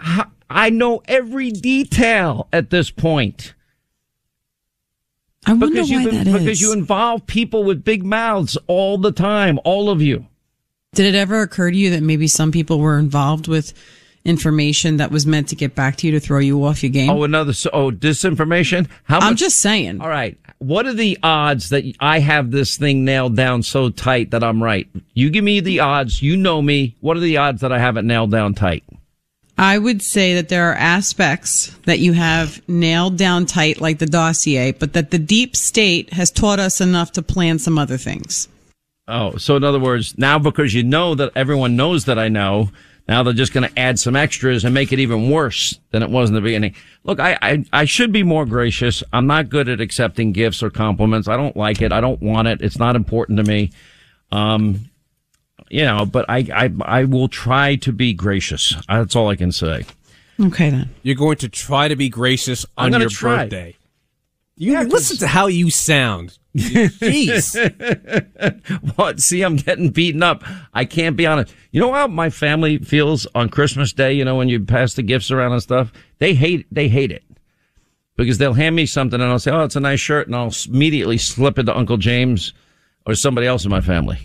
I 0.49 0.71
know 0.71 1.03
every 1.09 1.51
detail 1.51 2.47
at 2.53 2.71
this 2.71 2.93
point. 2.93 3.55
I 5.45 5.53
wonder 5.53 5.67
because 5.67 5.91
why 5.91 6.05
that 6.05 6.27
is. 6.29 6.33
because 6.33 6.61
you 6.61 6.73
involve 6.73 7.27
people 7.27 7.65
with 7.65 7.83
big 7.83 8.05
mouths 8.05 8.57
all 8.69 8.99
the 8.99 9.11
time, 9.11 9.59
all 9.65 9.91
of 9.91 10.01
you. 10.01 10.27
Did 10.95 11.15
it 11.15 11.19
ever 11.19 11.43
occur 11.43 11.73
to 11.73 11.77
you 11.77 11.91
that 11.91 12.05
maybe 12.05 12.29
some 12.29 12.53
people 12.53 12.79
were 12.79 12.99
involved 12.99 13.49
with 13.49 13.73
information 14.27 14.99
that 14.99 15.11
was 15.11 15.27
meant 15.27 15.49
to 15.49 15.57
get 15.57 15.75
back 15.75 15.97
to 15.97 16.07
you 16.07 16.13
to 16.13 16.21
throw 16.21 16.39
you 16.39 16.65
off 16.65 16.83
your 16.83 16.91
game? 16.91 17.11
Oh, 17.11 17.23
another 17.23 17.53
so 17.53 17.71
oh 17.73 17.91
disinformation. 17.91 18.89
How 19.05 19.21
I'm 19.21 19.37
just 19.37 19.61
saying. 19.61 20.01
All 20.01 20.09
right. 20.09 20.39
What 20.59 20.87
are 20.87 20.95
the 20.95 21.19
odds 21.23 21.69
that 21.71 21.85
I 22.01 22.19
have 22.19 22.51
this 22.51 22.77
thing 22.77 23.05
nailed 23.05 23.37
down 23.37 23.63
so 23.63 23.91
tight 23.91 24.31
that 24.31 24.43
I'm 24.43 24.63
right? 24.63 24.89
You 25.15 25.31
give 25.31 25.45
me 25.45 25.61
the 25.61 25.81
odds. 25.81 26.23
You 26.23 26.37
know 26.37 26.63
me. 26.63 26.97
What 27.01 27.17
are 27.17 27.21
the 27.21 27.37
odds 27.37 27.61
that 27.61 27.73
I 27.73 27.79
have 27.79 27.97
it 27.97 28.05
nailed 28.05 28.31
down 28.31 28.55
tight? 28.55 28.83
I 29.59 29.79
would 29.79 30.03
say 30.03 30.35
that 30.35 30.51
there 30.51 30.71
are 30.71 30.75
aspects 30.75 31.75
that 31.87 31.99
you 31.99 32.13
have 32.13 32.67
nailed 32.69 33.17
down 33.17 33.47
tight, 33.47 33.81
like 33.81 33.99
the 33.99 34.07
dossier, 34.07 34.73
but 34.73 34.93
that 34.93 35.11
the 35.11 35.19
deep 35.19 35.57
state 35.57 36.13
has 36.13 36.31
taught 36.31 36.59
us 36.59 36.81
enough 36.81 37.13
to 37.13 37.23
plan 37.23 37.59
some 37.59 37.79
other 37.79 37.97
things. 37.97 38.49
Oh, 39.09 39.37
so 39.37 39.57
in 39.57 39.65
other 39.65 39.79
words, 39.79 40.19
now 40.19 40.39
because 40.39 40.75
you 40.75 40.83
know 40.83 41.15
that 41.15 41.33
everyone 41.35 41.77
knows 41.77 42.05
that 42.05 42.19
I 42.19 42.29
know, 42.29 42.71
now 43.09 43.23
they're 43.23 43.33
just 43.33 43.53
going 43.53 43.69
to 43.69 43.79
add 43.79 43.99
some 43.99 44.17
extras 44.17 44.65
and 44.65 44.75
make 44.75 44.93
it 44.93 44.99
even 44.99 45.31
worse 45.31 45.79
than 45.91 46.03
it 46.03 46.11
was 46.11 46.29
in 46.29 46.35
the 46.35 46.41
beginning. 46.41 46.75
Look, 47.05 47.21
I, 47.21 47.39
I, 47.41 47.65
I 47.73 47.85
should 47.85 48.13
be 48.13 48.23
more 48.23 48.45
gracious. 48.45 49.03
I'm 49.13 49.27
not 49.27 49.49
good 49.49 49.69
at 49.69 49.81
accepting 49.81 50.33
gifts 50.33 50.63
or 50.63 50.71
compliments. 50.71 51.29
I 51.29 51.37
don't 51.37 51.57
like 51.57 51.81
it. 51.83 51.93
I 51.93 52.01
don't 52.01 52.21
want 52.21 52.49
it. 52.49 52.61
It's 52.63 52.79
not 52.79 52.97
important 52.97 53.39
to 53.39 53.45
me. 53.45 53.71
Um, 54.33 54.91
you 55.69 55.85
know, 55.85 56.05
but 56.05 56.27
I, 56.29 56.39
I, 56.53 56.73
I 56.83 57.05
will 57.05 57.29
try 57.29 57.77
to 57.77 57.93
be 57.93 58.13
gracious. 58.13 58.75
That's 58.89 59.15
all 59.17 59.29
I 59.29 59.37
can 59.37 59.53
say. 59.53 59.85
Okay, 60.41 60.71
then. 60.71 60.91
You're 61.03 61.17
going 61.17 61.39
to 61.39 61.49
try 61.49 61.89
to 61.89 61.97
be 61.97 62.09
gracious 62.09 62.67
on 62.77 62.93
your 62.93 63.09
try. 63.09 63.45
birthday. 63.45 63.77
You 64.57 64.81
listen 64.85 65.19
to 65.19 65.27
how 65.27 65.47
you 65.47 65.71
sound. 65.71 66.39
Jeez. 66.57 67.57
what? 68.97 69.21
See, 69.21 69.43
I'm 69.43 69.57
getting 69.57 69.91
beaten 69.91 70.23
up. 70.23 70.43
I 70.73 70.85
can't 70.85 71.17
be 71.17 71.27
honest. 71.27 71.55
You 71.71 71.81
know 71.81 71.93
how 71.93 72.07
my 72.07 72.31
family 72.31 72.79
feels 72.79 73.27
on 73.35 73.49
Christmas 73.49 73.93
Day? 73.93 74.13
You 74.13 74.25
know, 74.25 74.37
when 74.37 74.49
you 74.49 74.61
pass 74.61 74.95
the 74.95 75.03
gifts 75.03 75.31
around 75.31 75.53
and 75.53 75.63
stuff, 75.63 75.93
they 76.19 76.35
hate, 76.35 76.67
they 76.71 76.89
hate 76.89 77.13
it 77.13 77.23
because 78.17 78.39
they'll 78.39 78.55
hand 78.55 78.75
me 78.75 78.87
something 78.87 79.21
and 79.21 79.31
I'll 79.31 79.39
say, 79.39 79.51
"Oh, 79.51 79.65
it's 79.65 79.77
a 79.77 79.81
nice 79.81 80.01
shirt," 80.01 80.27
and 80.27 80.35
I'll 80.35 80.55
immediately 80.69 81.19
slip 81.19 81.59
it 81.59 81.65
to 81.65 81.77
Uncle 81.77 81.99
James 81.99 82.53
or 83.05 83.15
somebody 83.15 83.47
else 83.47 83.65
in 83.65 83.71
my 83.71 83.81
family, 83.81 84.19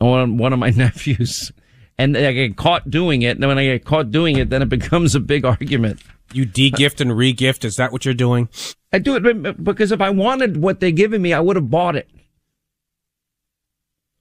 or 0.00 0.10
one, 0.10 0.36
one 0.38 0.52
of 0.52 0.58
my 0.58 0.70
nephews, 0.76 1.52
and 1.98 2.16
I 2.16 2.32
get 2.32 2.56
caught 2.56 2.90
doing 2.90 3.22
it. 3.22 3.36
And 3.36 3.46
when 3.46 3.58
I 3.58 3.64
get 3.64 3.84
caught 3.84 4.10
doing 4.10 4.36
it, 4.36 4.50
then 4.50 4.62
it 4.62 4.68
becomes 4.70 5.14
a 5.14 5.20
big 5.20 5.44
argument. 5.44 6.00
You 6.32 6.44
de-gift 6.44 7.00
and 7.00 7.16
re-gift. 7.16 7.64
Is 7.64 7.76
that 7.76 7.92
what 7.92 8.04
you're 8.04 8.14
doing? 8.14 8.48
I 8.92 8.98
do 8.98 9.14
it 9.16 9.64
because 9.64 9.92
if 9.92 10.00
I 10.00 10.10
wanted 10.10 10.56
what 10.56 10.80
they're 10.80 10.90
giving 10.90 11.22
me, 11.22 11.32
I 11.32 11.38
would 11.40 11.54
have 11.56 11.70
bought 11.70 11.94
it. 11.96 12.08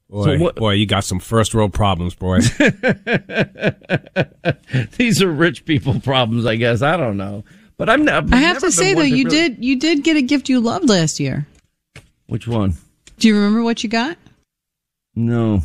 Boy, 0.10 0.40
what- 0.40 0.56
boy, 0.56 0.74
you 0.74 0.86
got 0.86 1.04
some 1.04 1.20
first 1.20 1.54
world 1.54 1.74
problems, 1.74 2.16
boy. 2.16 2.40
These 4.98 5.22
are 5.22 5.32
rich 5.32 5.66
people 5.66 6.00
problems, 6.00 6.48
I 6.48 6.56
guess. 6.56 6.82
I 6.82 6.98
don't 6.98 7.18
know, 7.18 7.44
but 7.78 7.90
I'm 7.90 8.06
not. 8.06 8.34
I 8.34 8.38
have 8.38 8.60
to 8.60 8.72
say 8.72 8.96
though, 8.96 9.02
you 9.02 9.26
did 9.26 9.64
you 9.64 9.76
did 9.76 10.04
get 10.04 10.18
a 10.18 10.22
gift 10.22 10.50
you 10.50 10.60
loved 10.60 10.90
last 10.90 11.20
year. 11.20 11.48
Which 12.28 12.48
one? 12.48 12.74
Do 13.18 13.28
you 13.28 13.36
remember 13.36 13.62
what 13.64 13.84
you 13.84 13.90
got? 13.90 14.18
No. 15.16 15.62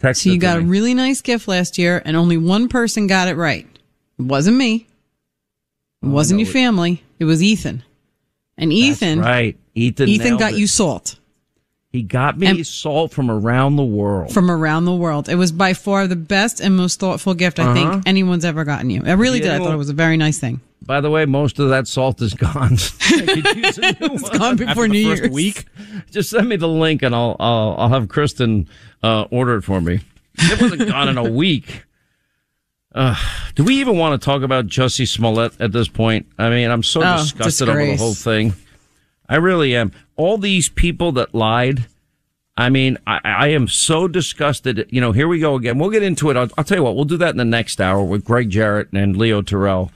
Text 0.00 0.22
So 0.22 0.30
you 0.30 0.36
to 0.36 0.40
got 0.40 0.58
a 0.58 0.60
really 0.60 0.94
nice 0.94 1.20
gift 1.20 1.48
last 1.48 1.76
year, 1.76 2.00
and 2.04 2.16
only 2.16 2.36
one 2.36 2.68
person 2.68 3.08
got 3.08 3.26
it 3.26 3.36
right. 3.36 3.66
It 4.18 4.22
wasn't 4.22 4.56
me. 4.56 4.86
It 6.02 6.06
oh, 6.06 6.10
wasn't 6.10 6.38
know 6.38 6.42
your 6.42 6.50
it. 6.50 6.52
family. 6.52 7.02
It 7.18 7.24
was 7.24 7.42
Ethan. 7.42 7.82
And 8.58 8.72
Ethan, 8.72 9.20
right. 9.20 9.56
Ethan. 9.74 10.08
Ethan 10.08 10.36
got 10.36 10.52
it. 10.52 10.58
you 10.58 10.66
salt 10.66 11.18
He 11.92 12.02
got 12.02 12.36
me 12.38 12.46
And- 12.48 12.66
salt 12.66 13.12
from 13.12 13.30
around 13.30 13.76
the 13.76 13.84
world. 13.84 14.32
from 14.34 14.50
around 14.50 14.84
the 14.84 14.94
world. 14.94 15.28
It 15.28 15.36
was 15.36 15.52
by 15.52 15.72
far 15.74 16.06
the 16.06 16.16
best 16.16 16.60
and 16.60 16.76
most 16.76 16.98
thoughtful 17.00 17.34
gift 17.34 17.58
I 17.58 17.62
Uh-huh. 17.64 17.74
think 17.92 18.02
anyone's 18.06 18.44
ever 18.44 18.64
gotten 18.64 18.90
you. 18.90 19.02
I 19.06 19.12
really 19.12 19.38
Yeah, 19.38 19.52
did. 19.52 19.62
I 19.62 19.64
thought 19.64 19.72
it 19.74 19.78
was 19.78 19.88
a 19.88 19.94
very 19.94 20.16
nice 20.16 20.38
thing. 20.38 20.60
By 20.84 21.00
the 21.00 21.10
way, 21.10 21.24
most 21.26 21.58
of 21.58 21.68
that 21.70 21.86
salt 21.86 22.20
is 22.22 22.34
gone. 22.34 22.76
I 23.00 23.20
could 23.26 23.56
use 23.56 23.78
a 23.78 23.80
new 23.82 23.96
It's 24.14 24.22
one. 24.22 24.38
gone 24.38 24.56
before 24.56 24.70
After 24.70 24.82
the 24.82 24.88
New 24.88 25.08
first 25.08 25.22
Year's. 25.22 25.32
week? 25.32 25.64
Just 26.10 26.30
send 26.30 26.48
me 26.48 26.56
the 26.56 26.68
link 26.68 27.02
and 27.02 27.14
I'll 27.14 27.36
I'll, 27.38 27.74
I'll 27.78 27.88
have 27.90 28.08
Kristen 28.08 28.68
uh, 29.02 29.22
order 29.30 29.56
it 29.56 29.62
for 29.62 29.80
me. 29.80 30.00
It 30.40 30.60
wasn't 30.60 30.88
gone 30.88 31.08
in 31.08 31.16
a 31.18 31.30
week. 31.30 31.84
Uh, 32.94 33.14
do 33.54 33.64
we 33.64 33.80
even 33.80 33.98
want 33.98 34.20
to 34.20 34.24
talk 34.24 34.42
about 34.42 34.66
Jussie 34.66 35.06
Smollett 35.06 35.60
at 35.60 35.72
this 35.72 35.88
point? 35.88 36.26
I 36.38 36.48
mean, 36.50 36.70
I'm 36.70 36.82
so 36.82 37.02
Oh, 37.04 37.18
disgusted 37.18 37.68
over 37.68 37.84
the 37.84 37.96
whole 37.96 38.14
thing. 38.14 38.54
I 39.28 39.36
really 39.36 39.76
am. 39.76 39.92
All 40.16 40.38
these 40.38 40.68
people 40.68 41.12
that 41.12 41.34
lied. 41.34 41.86
I 42.56 42.70
mean, 42.70 42.98
I, 43.06 43.20
I 43.22 43.46
am 43.48 43.68
so 43.68 44.08
disgusted. 44.08 44.88
You 44.90 45.00
know, 45.00 45.12
here 45.12 45.28
we 45.28 45.38
go 45.38 45.54
again. 45.54 45.78
We'll 45.78 45.90
get 45.90 46.02
into 46.02 46.30
it. 46.30 46.36
I'll, 46.36 46.48
I'll 46.56 46.64
tell 46.64 46.78
you 46.78 46.82
what. 46.82 46.96
We'll 46.96 47.04
do 47.04 47.18
that 47.18 47.30
in 47.30 47.36
the 47.36 47.44
next 47.44 47.80
hour 47.80 48.02
with 48.02 48.24
Gregg 48.24 48.50
Jarrett 48.50 48.88
and 48.92 49.16
Leo 49.16 49.42
Terrell. 49.42 49.92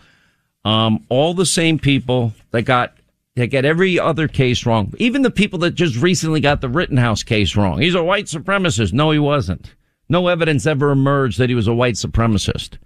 Um, 0.65 1.05
all 1.09 1.35
the 1.35 1.47
same 1.47 1.79
people 1.79 2.35
that 2.53 2.63
got 2.63 2.95
that 3.35 3.47
get 3.49 3.65
every 3.65 3.99
other 3.99 4.29
case 4.29 4.67
wrong. 4.67 4.93
Even 4.99 5.23
the 5.23 5.31
people 5.31 5.59
that 5.61 5.71
just 5.75 5.97
recently 5.97 6.39
got 6.41 6.61
the 6.61 6.69
Rittenhouse 6.69 7.23
case 7.23 7.57
wrong. 7.57 7.81
He's 7.81 7.95
a 7.95 8.05
white 8.05 8.27
supremacist. 8.27 8.93
No, 8.93 9.11
he 9.11 9.19
wasn't. 9.19 9.75
No 10.13 10.29
evidence 10.29 10.67
ever 10.67 10.91
emerged 10.91 11.39
that 11.39 11.49
he 11.49 11.55
was 11.55 11.67
a 11.67 11.73
white 11.73 11.95
supremacist. 11.95 12.77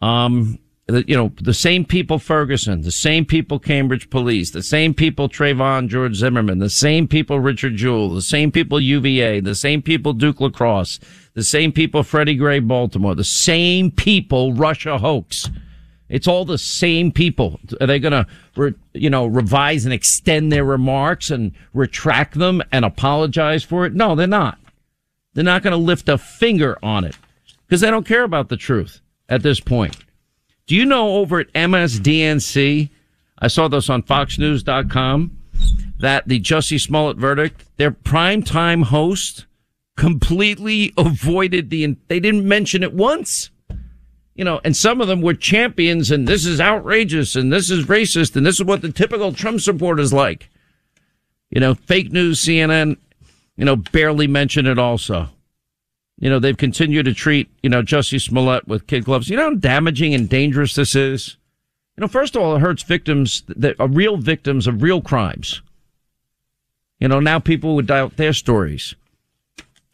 Um, 0.00 0.60
you 0.88 1.16
know, 1.16 1.32
the 1.42 1.52
same 1.52 1.84
people 1.84 2.20
Ferguson, 2.20 2.82
the 2.82 2.92
same 2.92 3.24
people 3.24 3.58
Cambridge 3.58 4.08
Police, 4.08 4.52
the 4.52 4.62
same 4.62 4.94
people 4.94 5.28
Trayvon 5.28 5.88
George 5.88 6.14
Zimmerman, 6.14 6.60
the 6.60 6.70
same 6.70 7.08
people 7.08 7.40
Richard 7.40 7.74
Jewell, 7.74 8.10
the 8.10 8.22
same 8.22 8.52
people 8.52 8.78
UVA, 8.78 9.40
the 9.40 9.56
same 9.56 9.82
people 9.82 10.12
Duke 10.12 10.40
Lacrosse, 10.40 11.00
the 11.34 11.42
same 11.42 11.72
people 11.72 12.04
Freddie 12.04 12.36
Gray 12.36 12.60
Baltimore, 12.60 13.16
the 13.16 13.24
same 13.24 13.90
people 13.90 14.54
Russia 14.54 14.96
hoax. 14.96 15.50
It's 16.08 16.28
all 16.28 16.44
the 16.44 16.56
same 16.56 17.10
people. 17.10 17.58
Are 17.80 17.88
they 17.88 17.98
going 17.98 18.12
to, 18.12 18.74
you 18.94 19.10
know, 19.10 19.26
revise 19.26 19.84
and 19.84 19.92
extend 19.92 20.52
their 20.52 20.64
remarks 20.64 21.32
and 21.32 21.50
retract 21.74 22.38
them 22.38 22.62
and 22.70 22.84
apologize 22.84 23.64
for 23.64 23.86
it? 23.86 23.92
No, 23.92 24.14
they're 24.14 24.28
not. 24.28 24.58
They're 25.34 25.44
not 25.44 25.62
going 25.62 25.72
to 25.72 25.76
lift 25.76 26.08
a 26.08 26.18
finger 26.18 26.78
on 26.82 27.04
it 27.04 27.16
because 27.66 27.80
they 27.80 27.90
don't 27.90 28.06
care 28.06 28.24
about 28.24 28.48
the 28.48 28.56
truth 28.56 29.00
at 29.28 29.42
this 29.42 29.60
point. 29.60 29.96
Do 30.66 30.74
you 30.74 30.84
know 30.84 31.16
over 31.16 31.40
at 31.40 31.52
MSDNC, 31.52 32.90
I 33.38 33.48
saw 33.48 33.68
this 33.68 33.88
on 33.88 34.02
FoxNews.com, 34.02 35.36
that 36.00 36.28
the 36.28 36.40
Jussie 36.40 36.80
Smollett 36.80 37.16
verdict, 37.16 37.64
their 37.76 37.90
primetime 37.90 38.84
host 38.84 39.46
completely 39.96 40.92
avoided 40.96 41.70
the, 41.70 41.96
they 42.08 42.20
didn't 42.20 42.46
mention 42.46 42.82
it 42.82 42.92
once. 42.92 43.50
you 44.34 44.44
know, 44.44 44.60
and 44.64 44.76
some 44.76 45.00
of 45.00 45.08
them 45.08 45.20
were 45.20 45.34
champions 45.34 46.12
and 46.12 46.28
this 46.28 46.46
is 46.46 46.60
outrageous 46.60 47.34
and 47.34 47.52
this 47.52 47.70
is 47.70 47.86
racist 47.86 48.36
and 48.36 48.46
this 48.46 48.54
is 48.56 48.64
what 48.64 48.82
the 48.82 48.92
typical 48.92 49.32
Trump 49.32 49.60
supporter 49.60 50.00
is 50.00 50.12
like. 50.12 50.48
You 51.50 51.60
know, 51.60 51.74
fake 51.74 52.12
news, 52.12 52.44
CNN, 52.44 52.98
you 53.58 53.64
know, 53.64 53.76
barely 53.76 54.26
mention 54.26 54.66
it 54.66 54.78
also. 54.78 55.28
You 56.18 56.30
know, 56.30 56.38
they've 56.38 56.56
continued 56.56 57.04
to 57.04 57.12
treat, 57.12 57.50
you 57.62 57.68
know, 57.68 57.82
Jussie 57.82 58.20
Smollett 58.20 58.66
with 58.66 58.86
kid 58.86 59.04
gloves. 59.04 59.28
You 59.28 59.36
know 59.36 59.50
how 59.50 59.54
damaging 59.54 60.14
and 60.14 60.28
dangerous 60.28 60.74
this 60.74 60.94
is? 60.94 61.36
You 61.96 62.02
know, 62.02 62.08
first 62.08 62.36
of 62.36 62.42
all, 62.42 62.56
it 62.56 62.60
hurts 62.60 62.84
victims 62.84 63.42
that 63.48 63.78
are 63.80 63.86
uh, 63.86 63.88
real 63.88 64.16
victims 64.16 64.66
of 64.66 64.82
real 64.82 65.00
crimes. 65.00 65.60
You 67.00 67.08
know, 67.08 67.20
now 67.20 67.40
people 67.40 67.74
would 67.74 67.88
doubt 67.88 68.16
their 68.16 68.32
stories. 68.32 68.94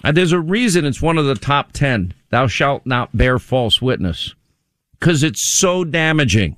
And 0.03 0.15
there's 0.15 0.33
a 0.33 0.41
reason 0.41 0.85
it's 0.85 1.01
one 1.01 1.17
of 1.17 1.25
the 1.25 1.35
top 1.35 1.73
10. 1.73 2.13
Thou 2.31 2.47
shalt 2.47 2.85
not 2.85 3.17
bear 3.17 3.39
false 3.39 3.81
witness. 3.81 4.35
Cause 5.01 5.23
it's 5.23 5.59
so 5.59 5.85
damaging. 5.85 6.57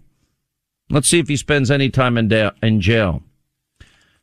Let's 0.90 1.08
see 1.08 1.18
if 1.20 1.28
he 1.28 1.36
spends 1.36 1.70
any 1.70 1.88
time 1.90 2.18
in, 2.18 2.28
da- 2.28 2.52
in 2.62 2.80
jail. 2.80 3.22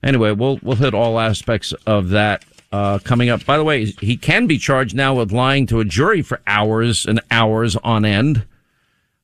Anyway, 0.02 0.32
we'll, 0.34 0.60
we'll 0.62 0.76
hit 0.76 0.94
all 0.94 1.20
aspects 1.20 1.74
of 1.88 2.10
that, 2.10 2.44
uh, 2.74 2.98
coming 3.00 3.30
up. 3.30 3.46
By 3.46 3.58
the 3.58 3.64
way, 3.64 3.86
he 3.86 4.18
can 4.18 4.48
be 4.48 4.58
charged 4.58 4.96
now 4.96 5.14
with 5.14 5.32
lying 5.32 5.68
to 5.68 5.80
a 5.80 5.86
jury 5.86 6.24
for 6.24 6.42
hours 6.48 7.06
and 7.06 7.22
hours 7.30 7.76
on 7.78 8.04
end. 8.04 8.46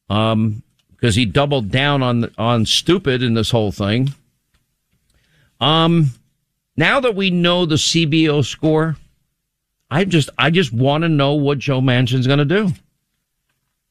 Um, 0.09 0.63
because 0.91 1.15
he 1.15 1.25
doubled 1.25 1.71
down 1.71 2.03
on, 2.03 2.29
on 2.37 2.65
stupid 2.65 3.23
in 3.23 3.33
this 3.33 3.51
whole 3.51 3.71
thing. 3.71 4.13
Um, 5.61 6.11
now 6.75 6.99
that 6.99 7.15
we 7.15 7.29
know 7.29 7.65
the 7.65 7.75
CBO 7.75 8.45
score, 8.45 8.97
I 9.89 10.03
just 10.05 10.29
I 10.37 10.49
just 10.49 10.71
want 10.71 11.03
to 11.03 11.09
know 11.09 11.33
what 11.33 11.57
Joe 11.57 11.81
Manchin's 11.81 12.27
going 12.27 12.39
to 12.39 12.45
do. 12.45 12.73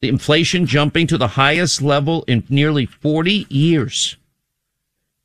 The 0.01 0.09
inflation 0.09 0.65
jumping 0.65 1.07
to 1.07 1.17
the 1.17 1.27
highest 1.27 1.81
level 1.81 2.23
in 2.27 2.43
nearly 2.47 2.85
40 2.85 3.47
years. 3.49 4.15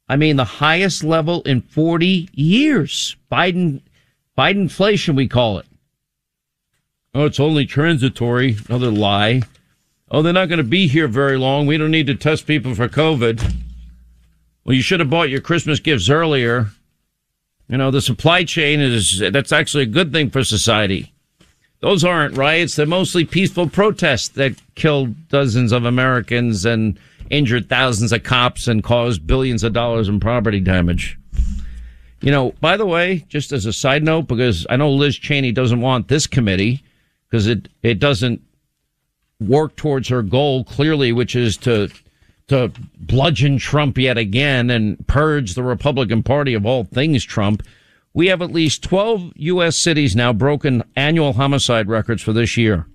I 0.08 0.16
mean 0.16 0.36
the 0.36 0.44
highest 0.44 1.04
level 1.04 1.42
in 1.42 1.60
40 1.60 2.28
years. 2.32 3.16
Biden 3.30 3.80
Biden 4.36 4.62
inflation 4.62 5.14
we 5.14 5.28
call 5.28 5.58
it. 5.58 5.66
Oh, 7.14 7.26
it's 7.26 7.38
only 7.38 7.66
transitory. 7.66 8.56
Another 8.68 8.90
lie. 8.90 9.42
Oh, 10.10 10.22
they're 10.22 10.32
not 10.32 10.48
going 10.48 10.58
to 10.58 10.64
be 10.64 10.88
here 10.88 11.08
very 11.08 11.38
long. 11.38 11.66
We 11.66 11.78
don't 11.78 11.90
need 11.90 12.08
to 12.08 12.14
test 12.14 12.46
people 12.46 12.74
for 12.74 12.88
COVID. 12.88 13.54
Well, 14.64 14.74
you 14.74 14.82
should 14.82 15.00
have 15.00 15.10
bought 15.10 15.30
your 15.30 15.40
Christmas 15.40 15.78
gifts 15.78 16.10
earlier. 16.10 16.68
You 17.68 17.78
know, 17.78 17.90
the 17.90 18.00
supply 18.00 18.44
chain 18.44 18.80
is, 18.80 19.18
that's 19.18 19.52
actually 19.52 19.84
a 19.84 19.86
good 19.86 20.12
thing 20.12 20.30
for 20.30 20.42
society. 20.42 21.12
Those 21.80 22.04
aren't 22.04 22.36
riots. 22.36 22.76
They're 22.76 22.86
mostly 22.86 23.24
peaceful 23.24 23.68
protests 23.68 24.28
that 24.30 24.56
killed 24.74 25.28
dozens 25.28 25.70
of 25.70 25.84
Americans 25.84 26.64
and 26.64 26.98
injured 27.30 27.68
thousands 27.68 28.12
of 28.12 28.22
cops 28.22 28.66
and 28.68 28.82
caused 28.82 29.26
billions 29.26 29.62
of 29.62 29.72
dollars 29.72 30.08
in 30.08 30.18
property 30.18 30.60
damage. 30.60 31.18
You 32.24 32.30
know, 32.30 32.54
by 32.58 32.78
the 32.78 32.86
way, 32.86 33.26
just 33.28 33.52
as 33.52 33.66
a 33.66 33.72
side 33.72 34.02
note, 34.02 34.28
because 34.28 34.66
I 34.70 34.76
know 34.76 34.90
Liz 34.90 35.14
Cheney 35.14 35.52
doesn't 35.52 35.82
want 35.82 36.08
this 36.08 36.26
committee 36.26 36.82
because 37.28 37.46
it, 37.46 37.68
it 37.82 37.98
doesn't 37.98 38.40
work 39.38 39.76
towards 39.76 40.08
her 40.08 40.22
goal 40.22 40.64
clearly, 40.64 41.12
which 41.12 41.36
is 41.36 41.58
to 41.58 41.90
to 42.48 42.72
bludgeon 42.98 43.58
Trump 43.58 43.98
yet 43.98 44.16
again 44.16 44.70
and 44.70 45.06
purge 45.06 45.52
the 45.52 45.62
Republican 45.62 46.22
Party 46.22 46.54
of 46.54 46.64
all 46.64 46.84
things 46.84 47.24
Trump. 47.24 47.62
We 48.14 48.28
have 48.28 48.40
at 48.40 48.52
least 48.52 48.82
12 48.84 49.32
U.S. 49.36 49.76
cities 49.76 50.16
now 50.16 50.32
broken 50.32 50.82
annual 50.96 51.34
homicide 51.34 51.88
records 51.88 52.22
for 52.22 52.32
this 52.32 52.56
year. 52.56 52.86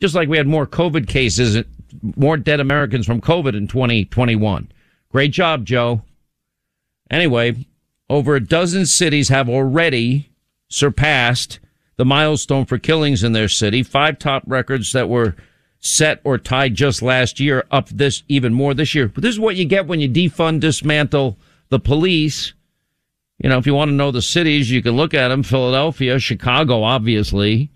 Just 0.00 0.14
like 0.14 0.28
we 0.28 0.36
had 0.36 0.46
more 0.46 0.66
COVID 0.66 1.08
cases, 1.08 1.60
more 2.14 2.36
dead 2.36 2.60
Americans 2.60 3.04
from 3.04 3.20
COVID 3.20 3.56
in 3.56 3.66
2021. 3.66 4.70
Great 5.10 5.32
job, 5.32 5.64
Joe. 5.64 6.02
Anyway, 7.10 7.66
over 8.10 8.34
a 8.34 8.44
dozen 8.44 8.84
cities 8.84 9.28
have 9.28 9.48
already 9.48 10.30
surpassed 10.68 11.60
the 11.96 12.04
milestone 12.04 12.66
for 12.66 12.76
killings 12.76 13.22
in 13.22 13.32
their 13.32 13.48
city. 13.48 13.84
Five 13.84 14.18
top 14.18 14.42
records 14.46 14.92
that 14.92 15.08
were 15.08 15.36
set 15.78 16.20
or 16.24 16.36
tied 16.36 16.74
just 16.74 17.02
last 17.02 17.38
year, 17.38 17.64
up 17.70 17.88
this 17.88 18.24
even 18.28 18.52
more 18.52 18.74
this 18.74 18.94
year. 18.94 19.08
But 19.08 19.22
this 19.22 19.34
is 19.34 19.40
what 19.40 19.56
you 19.56 19.64
get 19.64 19.86
when 19.86 20.00
you 20.00 20.08
defund, 20.08 20.60
dismantle 20.60 21.38
the 21.68 21.78
police. 21.78 22.52
You 23.38 23.48
know, 23.48 23.58
if 23.58 23.66
you 23.66 23.74
want 23.74 23.90
to 23.90 23.94
know 23.94 24.10
the 24.10 24.20
cities, 24.20 24.70
you 24.70 24.82
can 24.82 24.96
look 24.96 25.14
at 25.14 25.28
them. 25.28 25.44
Philadelphia, 25.44 26.18
Chicago, 26.18 26.82
obviously. 26.82 27.70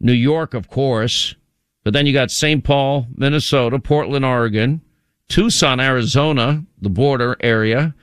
New 0.00 0.12
York, 0.12 0.54
of 0.54 0.68
course. 0.68 1.34
But 1.82 1.92
then 1.92 2.06
you 2.06 2.12
got 2.12 2.30
St. 2.30 2.62
Paul, 2.62 3.08
Minnesota, 3.14 3.78
Portland, 3.80 4.24
Oregon, 4.24 4.80
Tucson, 5.28 5.80
Arizona, 5.80 6.64
the 6.80 6.88
border 6.88 7.36
area, 7.40 7.94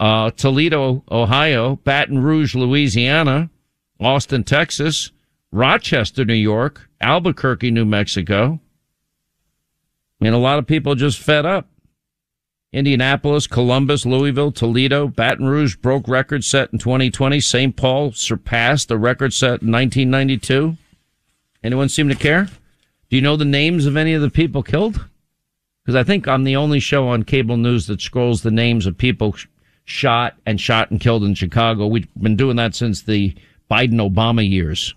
uh, 0.00 0.30
Toledo, 0.30 1.04
Ohio, 1.10 1.76
Baton 1.76 2.22
Rouge, 2.22 2.54
Louisiana, 2.54 3.50
Austin, 4.00 4.44
Texas, 4.44 5.10
Rochester, 5.52 6.24
New 6.24 6.34
York, 6.34 6.88
Albuquerque, 7.00 7.70
New 7.70 7.84
Mexico, 7.84 8.60
and 10.20 10.34
a 10.34 10.38
lot 10.38 10.58
of 10.58 10.66
people 10.66 10.94
just 10.94 11.18
fed 11.18 11.46
up. 11.46 11.68
Indianapolis, 12.72 13.46
Columbus, 13.46 14.04
Louisville, 14.04 14.52
Toledo, 14.52 15.08
Baton 15.08 15.46
Rouge 15.46 15.76
broke 15.76 16.08
record 16.08 16.44
set 16.44 16.72
in 16.72 16.78
2020. 16.78 17.40
St. 17.40 17.76
Paul 17.76 18.12
surpassed 18.12 18.88
the 18.88 18.98
record 18.98 19.32
set 19.32 19.62
in 19.62 19.72
1992. 19.72 20.76
Anyone 21.62 21.88
seem 21.88 22.08
to 22.08 22.14
care? 22.14 22.48
Do 23.08 23.16
you 23.16 23.22
know 23.22 23.36
the 23.36 23.44
names 23.44 23.86
of 23.86 23.96
any 23.96 24.14
of 24.14 24.20
the 24.20 24.30
people 24.30 24.62
killed? 24.62 25.04
Because 25.82 25.94
I 25.94 26.02
think 26.02 26.26
I'm 26.26 26.44
the 26.44 26.56
only 26.56 26.80
show 26.80 27.08
on 27.08 27.22
cable 27.22 27.56
news 27.56 27.86
that 27.86 28.02
scrolls 28.02 28.42
the 28.42 28.50
names 28.50 28.86
of 28.86 28.98
people 28.98 29.34
shot 29.86 30.34
and 30.44 30.60
shot 30.60 30.90
and 30.90 31.00
killed 31.00 31.24
in 31.24 31.34
Chicago. 31.34 31.86
We've 31.86 32.08
been 32.20 32.36
doing 32.36 32.56
that 32.56 32.74
since 32.74 33.02
the 33.02 33.34
Biden 33.70 33.94
Obama 33.94 34.48
years. 34.48 34.94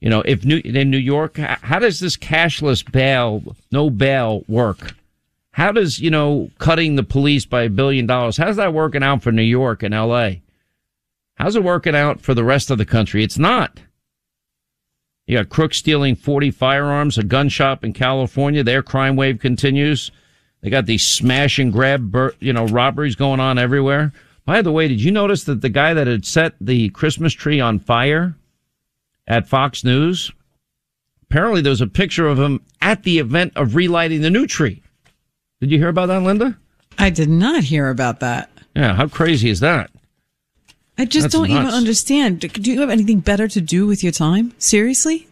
You 0.00 0.10
know, 0.10 0.22
if 0.22 0.44
New, 0.44 0.60
in 0.64 0.90
New 0.90 0.98
York, 0.98 1.36
how 1.36 1.78
does 1.78 2.00
this 2.00 2.16
cashless 2.16 2.90
bail, 2.90 3.42
no 3.70 3.88
bail 3.90 4.44
work? 4.48 4.94
How 5.52 5.72
does, 5.72 6.00
you 6.00 6.10
know, 6.10 6.50
cutting 6.58 6.96
the 6.96 7.02
police 7.02 7.46
by 7.46 7.62
a 7.62 7.70
billion 7.70 8.06
dollars, 8.06 8.36
how's 8.36 8.56
that 8.56 8.74
working 8.74 9.02
out 9.02 9.22
for 9.22 9.32
New 9.32 9.42
York 9.42 9.82
and 9.82 9.94
LA? 9.94 10.30
How's 11.36 11.56
it 11.56 11.64
working 11.64 11.94
out 11.94 12.20
for 12.20 12.34
the 12.34 12.44
rest 12.44 12.70
of 12.70 12.78
the 12.78 12.84
country? 12.84 13.22
It's 13.22 13.38
not. 13.38 13.80
You 15.26 15.38
got 15.38 15.48
crooks 15.48 15.78
stealing 15.78 16.14
40 16.16 16.50
firearms, 16.50 17.18
a 17.18 17.24
gun 17.24 17.48
shop 17.48 17.84
in 17.84 17.92
California. 17.92 18.62
Their 18.62 18.82
crime 18.82 19.16
wave 19.16 19.38
continues. 19.38 20.10
They 20.62 20.70
got 20.70 20.86
these 20.86 21.04
smash 21.04 21.58
and 21.58 21.72
grab, 21.72 22.14
you 22.40 22.52
know, 22.52 22.66
robberies 22.66 23.14
going 23.14 23.40
on 23.40 23.58
everywhere. 23.58 24.12
By 24.44 24.62
the 24.62 24.72
way, 24.72 24.88
did 24.88 25.00
you 25.02 25.10
notice 25.10 25.44
that 25.44 25.60
the 25.60 25.68
guy 25.68 25.92
that 25.94 26.06
had 26.06 26.24
set 26.24 26.54
the 26.60 26.88
Christmas 26.90 27.32
tree 27.32 27.60
on 27.60 27.78
fire 27.78 28.36
at 29.28 29.48
Fox 29.48 29.84
News. 29.84 30.32
Apparently, 31.28 31.60
there's 31.60 31.80
a 31.80 31.86
picture 31.86 32.28
of 32.28 32.38
him 32.38 32.62
at 32.80 33.02
the 33.02 33.18
event 33.18 33.52
of 33.56 33.74
relighting 33.74 34.20
the 34.20 34.30
new 34.30 34.46
tree. 34.46 34.82
Did 35.60 35.72
you 35.72 35.78
hear 35.78 35.88
about 35.88 36.06
that, 36.06 36.22
Linda? 36.22 36.56
I 36.98 37.10
did 37.10 37.28
not 37.28 37.64
hear 37.64 37.90
about 37.90 38.20
that. 38.20 38.50
Yeah, 38.74 38.94
how 38.94 39.08
crazy 39.08 39.50
is 39.50 39.60
that? 39.60 39.90
I 40.98 41.04
just 41.04 41.24
That's 41.24 41.34
don't 41.34 41.48
nuts. 41.48 41.60
even 41.62 41.74
understand. 41.74 42.40
Do- 42.40 42.48
Do 42.48 42.70
you 42.72 42.80
have 42.80 42.90
anything 42.90 43.20
better 43.20 43.48
to 43.48 43.60
do 43.60 43.86
with 43.86 44.02
your 44.02 44.12
time? 44.12 44.54
Seriously? 44.58 45.26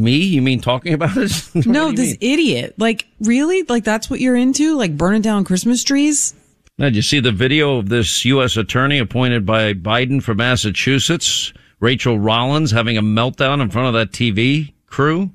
Me? 0.00 0.16
You 0.16 0.42
mean 0.42 0.60
talking 0.60 0.94
about 0.94 1.16
it? 1.16 1.30
No, 1.66 1.92
this 1.92 2.18
mean? 2.20 2.32
idiot. 2.32 2.74
Like, 2.78 3.06
really? 3.20 3.62
Like, 3.64 3.84
that's 3.84 4.08
what 4.08 4.20
you're 4.20 4.36
into? 4.36 4.76
Like, 4.76 4.96
burning 4.96 5.22
down 5.22 5.44
Christmas 5.44 5.84
trees? 5.84 6.34
Now, 6.78 6.86
did 6.86 6.96
you 6.96 7.02
see 7.02 7.20
the 7.20 7.32
video 7.32 7.76
of 7.78 7.88
this 7.88 8.24
U.S. 8.24 8.56
attorney 8.56 8.98
appointed 8.98 9.44
by 9.44 9.74
Biden 9.74 10.22
for 10.22 10.34
Massachusetts, 10.34 11.52
Rachael 11.78 12.18
Rollins, 12.18 12.70
having 12.70 12.96
a 12.96 13.02
meltdown 13.02 13.60
in 13.60 13.70
front 13.70 13.88
of 13.88 13.94
that 13.94 14.12
TV 14.12 14.72
crew? 14.86 15.30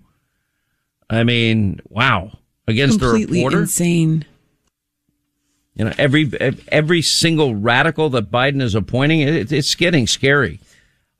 I 1.09 1.23
mean, 1.23 1.79
wow. 1.89 2.31
Against 2.67 2.99
Completely 2.99 3.39
reporter? 3.39 3.61
insane. 3.61 4.25
You 5.75 5.85
know, 5.85 5.93
every 5.97 6.31
every 6.69 7.01
single 7.01 7.53
radical 7.53 8.09
that 8.11 8.31
Biden 8.31 8.61
is 8.61 8.73
appointing, 8.75 9.19
it, 9.21 9.51
it's 9.51 9.75
getting 9.75 10.07
scary. 10.07 10.59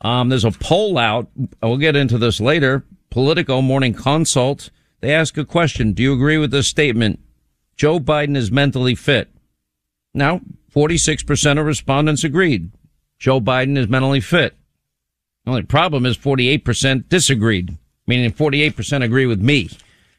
Um, 0.01 0.29
there's 0.29 0.45
a 0.45 0.51
poll 0.51 0.97
out. 0.97 1.27
We'll 1.61 1.77
get 1.77 1.95
into 1.95 2.17
this 2.17 2.39
later. 2.39 2.83
Politico 3.16 3.61
Morning 3.61 3.93
Consult. 3.93 4.72
They 4.99 5.13
ask 5.13 5.38
a 5.38 5.45
question. 5.45 5.93
Do 5.93 6.03
you 6.03 6.11
agree 6.11 6.38
with 6.38 6.51
this 6.51 6.68
statement? 6.68 7.22
Joe 7.78 7.97
Biden 7.97 8.36
is 8.36 8.51
mentally 8.51 8.93
fit. 8.93 9.30
Now, 10.13 10.41
46% 10.76 11.57
of 11.57 11.66
respondents 11.66 12.26
agreed. 12.26 12.72
Joe 13.18 13.39
Biden 13.39 13.78
is 13.78 13.88
mentally 13.88 14.20
fit. 14.20 14.57
The 15.45 15.51
only 15.51 15.63
problem 15.63 16.05
is 16.05 16.18
48% 16.18 17.07
disagreed, 17.07 17.78
meaning 18.05 18.34
48% 18.34 19.01
agree 19.01 19.26
with 19.26 19.39
me 19.39 19.70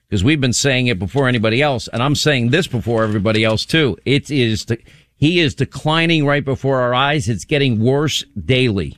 because 0.08 0.24
we've 0.24 0.40
been 0.40 0.54
saying 0.54 0.86
it 0.86 0.98
before 0.98 1.28
anybody 1.28 1.60
else, 1.60 1.88
and 1.88 2.02
I'm 2.02 2.14
saying 2.14 2.48
this 2.48 2.66
before 2.66 3.04
everybody 3.04 3.44
else 3.44 3.66
too. 3.66 3.98
It 4.06 4.30
is 4.30 4.64
de- 4.64 4.82
he 5.14 5.40
is 5.40 5.54
declining 5.54 6.24
right 6.24 6.42
before 6.42 6.80
our 6.80 6.94
eyes. 6.94 7.28
It's 7.28 7.44
getting 7.44 7.78
worse 7.78 8.24
daily. 8.42 8.96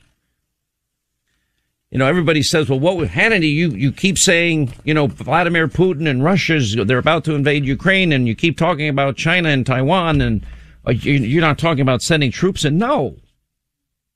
You 1.91 1.97
know, 1.97 2.05
everybody 2.05 2.43
says, 2.43 2.69
well, 2.69 2.79
what 2.79 2.97
with 2.97 3.09
Hannity, 3.09 3.51
you, 3.51 3.69
you 3.71 3.91
keep 3.91 4.17
saying, 4.17 4.73
you 4.83 4.93
know, 4.93 5.07
Vladimir 5.07 5.67
Putin 5.67 6.07
and 6.07 6.23
Russia's, 6.23 6.75
they're 6.75 6.99
about 6.99 7.23
to 7.25 7.33
invade 7.33 7.65
Ukraine 7.65 8.11
and 8.11 8.27
you 8.27 8.35
keep 8.35 8.57
talking 8.57 8.87
about 8.89 9.17
China 9.17 9.49
and 9.49 9.65
Taiwan 9.65 10.21
and 10.21 10.45
uh, 10.87 10.91
you- 10.91 11.13
you're 11.13 11.41
not 11.41 11.57
talking 11.57 11.81
about 11.81 12.01
sending 12.03 12.31
troops 12.31 12.63
in. 12.63 12.77
No. 12.77 13.17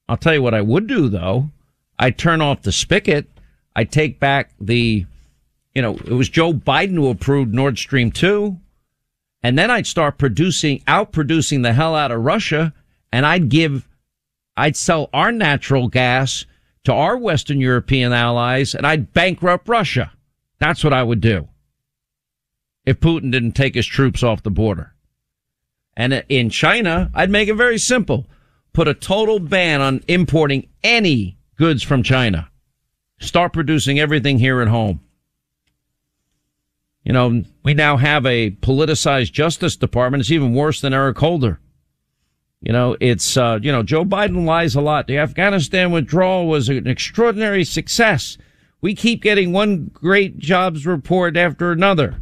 I'll 0.08 0.18
tell 0.18 0.34
you 0.36 0.42
what 0.44 0.54
I 0.54 0.62
would 0.62 0.86
do 0.88 1.10
though. 1.10 1.50
I'd 1.98 2.18
turn 2.18 2.42
off 2.42 2.62
the 2.62 2.72
spigot. 2.72 3.28
I'd 3.76 3.92
take 3.92 4.20
back 4.20 4.52
the, 4.62 5.06
you 5.74 5.82
know, 5.82 5.96
it 5.96 6.12
was 6.14 6.30
Joe 6.30 6.54
Biden 6.54 6.94
who 6.96 7.10
approved 7.10 7.54
Nord 7.56 7.80
Stream 7.80 8.12
2. 8.12 8.56
And 9.42 9.58
then 9.58 9.72
I'd 9.72 9.88
start 9.88 10.18
producing, 10.20 10.84
out 10.88 11.12
producing 11.12 11.64
the 11.64 11.74
hell 11.74 11.96
out 11.96 12.12
of 12.12 12.22
Russia. 12.24 12.72
And 13.12 13.26
I'd 13.26 13.50
give, 13.50 13.88
I'd 14.56 14.76
sell 14.78 15.10
our 15.12 15.32
natural 15.32 15.88
gas 15.88 16.46
to 16.84 16.94
our 16.94 17.18
Western 17.18 17.60
European 17.60 18.14
allies 18.14 18.76
and 18.76 18.86
I'd 18.86 19.14
bankrupt 19.14 19.70
Russia. 19.70 20.12
That's 20.60 20.84
what 20.84 20.94
I 20.94 21.04
would 21.04 21.22
do. 21.22 21.48
If 22.86 23.00
Putin 23.00 23.32
didn't 23.32 23.54
take 23.54 23.76
his 23.76 23.86
troops 23.86 24.24
off 24.24 24.44
the 24.44 24.52
border. 24.52 24.94
And 25.96 26.24
in 26.28 26.50
China, 26.50 27.12
I'd 27.14 27.30
make 27.30 27.48
it 27.48 27.56
very 27.56 27.78
simple. 27.78 28.26
Put 28.74 28.88
a 28.88 28.94
total 28.94 29.40
ban 29.40 29.82
on 29.82 30.04
importing 30.08 30.68
any 30.84 31.38
goods 31.58 31.84
from 31.84 32.04
China. 32.04 32.50
Start 33.20 33.54
producing 33.54 34.00
everything 34.00 34.40
here 34.40 34.62
at 34.62 34.68
home. 34.68 35.00
You 37.04 37.14
know, 37.14 37.44
we 37.64 37.74
now 37.74 37.98
have 37.98 38.26
a 38.26 38.52
politicized 38.52 39.32
Justice 39.32 39.76
Department. 39.76 40.22
It's 40.22 40.32
even 40.32 40.54
worse 40.54 40.82
than 40.82 40.94
Eric 40.94 41.20
Holder. 41.20 41.60
You 42.64 42.72
know, 42.72 42.96
it's, 43.02 43.36
uh, 43.36 43.60
you 43.62 43.74
know, 43.74 43.84
Joe 43.84 44.06
Biden 44.06 44.46
lies 44.46 44.74
a 44.74 44.82
lot. 44.82 45.08
The 45.08 45.18
Afghanistan 45.18 45.92
withdrawal 45.92 46.48
was 46.48 46.70
an 46.70 46.88
extraordinary 46.88 47.66
success. 47.66 48.38
We 48.80 48.96
keep 48.96 49.22
getting 49.22 49.52
one 49.52 49.92
great 49.94 50.40
jobs 50.40 50.86
report 50.86 51.36
after 51.36 51.74
another. 51.74 52.22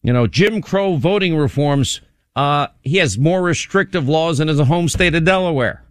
You 0.00 0.12
know, 0.12 0.28
Jim 0.28 0.62
Crow 0.62 0.94
voting 0.94 1.36
reforms, 1.36 2.00
uh, 2.36 2.68
he 2.82 2.98
has 2.98 3.18
more 3.18 3.42
restrictive 3.42 4.08
laws 4.08 4.38
in 4.38 4.46
his 4.46 4.60
home 4.60 4.88
state 4.88 5.14
of 5.16 5.24
Delaware. 5.24 5.82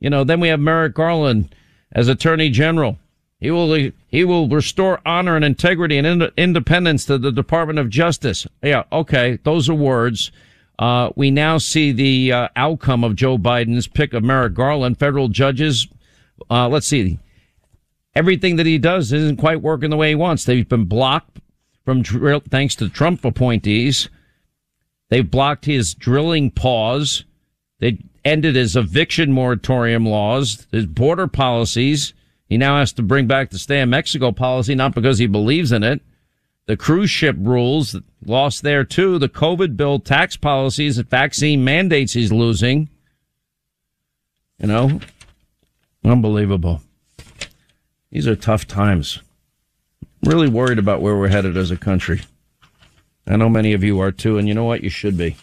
You 0.00 0.10
know, 0.10 0.24
then 0.24 0.40
we 0.40 0.48
have 0.48 0.60
Merrick 0.60 0.94
Garland 0.94 1.54
as 1.92 2.08
Attorney 2.08 2.50
General. 2.50 2.98
He 3.38 3.50
will 3.50 3.90
he 4.08 4.24
will 4.24 4.48
restore 4.48 5.00
honor 5.06 5.36
and 5.36 5.44
integrity 5.44 5.96
and 5.98 6.06
ind- 6.06 6.32
independence 6.36 7.04
to 7.06 7.16
the 7.16 7.32
Department 7.32 7.78
of 7.78 7.88
Justice. 7.88 8.46
Yeah, 8.62 8.84
okay, 8.92 9.38
those 9.44 9.68
are 9.68 9.74
words. 9.74 10.32
Uh, 10.80 11.10
we 11.14 11.30
now 11.30 11.58
see 11.58 11.92
the 11.92 12.32
uh, 12.32 12.48
outcome 12.56 13.04
of 13.04 13.14
Joe 13.14 13.36
Biden's 13.36 13.86
pick 13.86 14.14
of 14.14 14.24
Merrick 14.24 14.54
Garland. 14.54 14.98
Federal 14.98 15.28
judges, 15.28 15.86
uh, 16.50 16.70
let's 16.70 16.86
see, 16.86 17.18
everything 18.14 18.56
that 18.56 18.64
he 18.64 18.78
does 18.78 19.12
isn't 19.12 19.36
quite 19.36 19.60
working 19.60 19.90
the 19.90 19.96
way 19.98 20.08
he 20.08 20.14
wants. 20.14 20.46
They've 20.46 20.66
been 20.66 20.86
blocked 20.86 21.38
from 21.84 22.00
drill, 22.00 22.40
thanks 22.40 22.74
to 22.76 22.88
Trump 22.88 23.26
appointees. 23.26 24.08
They've 25.10 25.30
blocked 25.30 25.66
his 25.66 25.92
drilling 25.94 26.50
pause. 26.50 27.24
They 27.78 27.98
ended 28.24 28.54
his 28.54 28.74
eviction 28.74 29.32
moratorium 29.32 30.06
laws, 30.06 30.66
his 30.72 30.86
border 30.86 31.26
policies. 31.26 32.14
He 32.48 32.56
now 32.56 32.78
has 32.78 32.94
to 32.94 33.02
bring 33.02 33.26
back 33.26 33.50
the 33.50 33.58
stay 33.58 33.80
in 33.80 33.90
Mexico 33.90 34.32
policy, 34.32 34.74
not 34.74 34.94
because 34.94 35.18
he 35.18 35.26
believes 35.26 35.72
in 35.72 35.82
it. 35.82 36.00
The 36.66 36.76
cruise 36.76 37.10
ship 37.10 37.36
rules 37.38 37.96
lost 38.24 38.62
there 38.62 38.84
too. 38.84 39.18
The 39.18 39.28
COVID 39.28 39.76
bill, 39.76 39.98
tax 39.98 40.36
policies, 40.36 40.98
vaccine 40.98 41.64
mandates 41.64 42.12
he's 42.12 42.32
losing. 42.32 42.88
You 44.58 44.68
know, 44.68 45.00
unbelievable. 46.04 46.82
These 48.10 48.28
are 48.28 48.36
tough 48.36 48.66
times. 48.66 49.20
Really 50.24 50.48
worried 50.48 50.78
about 50.78 51.00
where 51.00 51.16
we're 51.16 51.28
headed 51.28 51.56
as 51.56 51.70
a 51.70 51.76
country. 51.76 52.20
I 53.26 53.36
know 53.36 53.48
many 53.48 53.72
of 53.72 53.82
you 53.82 54.00
are 54.00 54.12
too, 54.12 54.38
and 54.38 54.46
you 54.46 54.54
know 54.54 54.64
what? 54.64 54.84
You 54.84 54.90
should 54.90 55.16
be. 55.16 55.36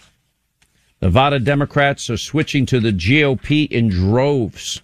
Nevada 1.02 1.40
Democrats 1.40 2.10
are 2.10 2.18
switching 2.18 2.66
to 2.68 2.80
the 2.80 2.92
GOP 2.92 3.68
in 3.72 3.90
droves. 3.90 4.82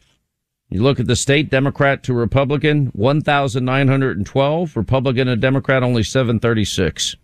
You 0.73 0.81
look 0.81 0.99
at 0.99 1.05
the 1.05 1.15
state 1.15 1.51
Democrat 1.51 2.01
to 2.05 2.15
Republican, 2.15 2.87
1,912. 2.93 4.75
Republican 4.75 5.27
and 5.27 5.39
Democrat 5.39 5.83
only 5.83 6.01
736. 6.01 7.15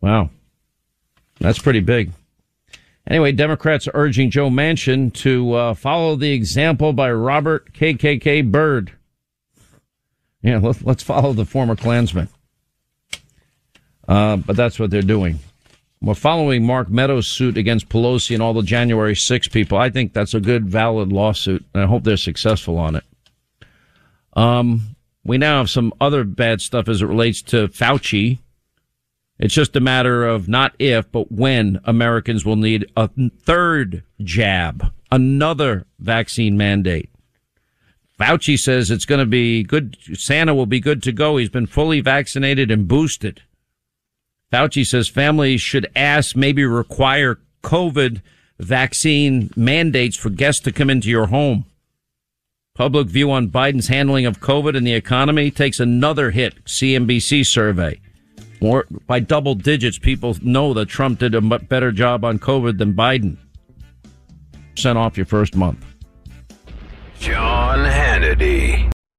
Wow. 0.00 0.28
That's 1.38 1.60
pretty 1.60 1.78
big. 1.78 2.10
Anyway, 3.06 3.30
Democrats 3.30 3.86
are 3.86 3.92
urging 3.94 4.32
Joe 4.32 4.50
Manchin 4.50 5.14
to 5.14 5.52
uh, 5.52 5.74
follow 5.74 6.16
the 6.16 6.32
example 6.32 6.92
by 6.92 7.12
Robert 7.12 7.72
KKK 7.72 8.50
Byrd. 8.50 8.90
Yeah, 10.42 10.58
let's, 10.58 10.82
let's 10.82 11.04
follow 11.04 11.32
the 11.32 11.44
former 11.44 11.76
Klansman. 11.76 12.28
Uh, 14.08 14.38
but 14.38 14.56
that's 14.56 14.80
what 14.80 14.90
they're 14.90 15.02
doing. 15.02 15.38
We're 16.00 16.14
following 16.14 16.64
Mark 16.64 16.88
Meadows' 16.88 17.26
suit 17.26 17.58
against 17.58 17.88
Pelosi 17.88 18.34
and 18.34 18.42
all 18.42 18.54
the 18.54 18.62
January 18.62 19.16
6 19.16 19.48
people. 19.48 19.78
I 19.78 19.90
think 19.90 20.12
that's 20.12 20.34
a 20.34 20.40
good, 20.40 20.68
valid 20.68 21.12
lawsuit, 21.12 21.64
and 21.74 21.82
I 21.82 21.86
hope 21.86 22.04
they're 22.04 22.16
successful 22.16 22.78
on 22.78 22.96
it. 22.96 23.04
Um, 24.34 24.96
we 25.24 25.38
now 25.38 25.58
have 25.58 25.70
some 25.70 25.92
other 26.00 26.22
bad 26.22 26.60
stuff 26.60 26.88
as 26.88 27.02
it 27.02 27.06
relates 27.06 27.42
to 27.42 27.66
Fauci. 27.68 28.38
It's 29.40 29.54
just 29.54 29.74
a 29.74 29.80
matter 29.80 30.24
of 30.24 30.48
not 30.48 30.74
if, 30.78 31.10
but 31.10 31.32
when 31.32 31.80
Americans 31.84 32.44
will 32.44 32.56
need 32.56 32.86
a 32.96 33.10
third 33.42 34.04
jab, 34.22 34.92
another 35.10 35.84
vaccine 35.98 36.56
mandate. 36.56 37.10
Fauci 38.18 38.58
says 38.58 38.90
it's 38.90 39.04
going 39.04 39.20
to 39.20 39.26
be 39.26 39.64
good. 39.64 39.96
Santa 40.14 40.54
will 40.54 40.66
be 40.66 40.80
good 40.80 41.02
to 41.04 41.12
go. 41.12 41.36
He's 41.36 41.48
been 41.48 41.66
fully 41.66 42.00
vaccinated 42.00 42.70
and 42.70 42.86
boosted. 42.86 43.42
Fauci 44.52 44.86
says 44.86 45.08
families 45.08 45.60
should 45.60 45.90
ask, 45.94 46.34
maybe 46.34 46.64
require 46.64 47.38
COVID 47.62 48.22
vaccine 48.58 49.50
mandates 49.56 50.16
for 50.16 50.30
guests 50.30 50.62
to 50.62 50.72
come 50.72 50.90
into 50.90 51.08
your 51.08 51.26
home. 51.26 51.64
Public 52.74 53.08
view 53.08 53.30
on 53.30 53.48
Biden's 53.48 53.88
handling 53.88 54.24
of 54.24 54.40
COVID 54.40 54.76
and 54.76 54.86
the 54.86 54.94
economy 54.94 55.50
takes 55.50 55.80
another 55.80 56.30
hit. 56.30 56.64
CNBC 56.64 57.44
survey. 57.44 58.00
More 58.60 58.86
by 59.06 59.20
double 59.20 59.54
digits, 59.54 59.98
people 59.98 60.36
know 60.42 60.72
that 60.74 60.86
Trump 60.86 61.18
did 61.18 61.34
a 61.34 61.40
better 61.40 61.92
job 61.92 62.24
on 62.24 62.38
COVID 62.38 62.78
than 62.78 62.94
Biden. 62.94 63.36
Sent 64.76 64.96
off 64.96 65.16
your 65.16 65.26
first 65.26 65.56
month. 65.56 65.84
Sean 67.18 67.80
Hannity. 67.80 68.90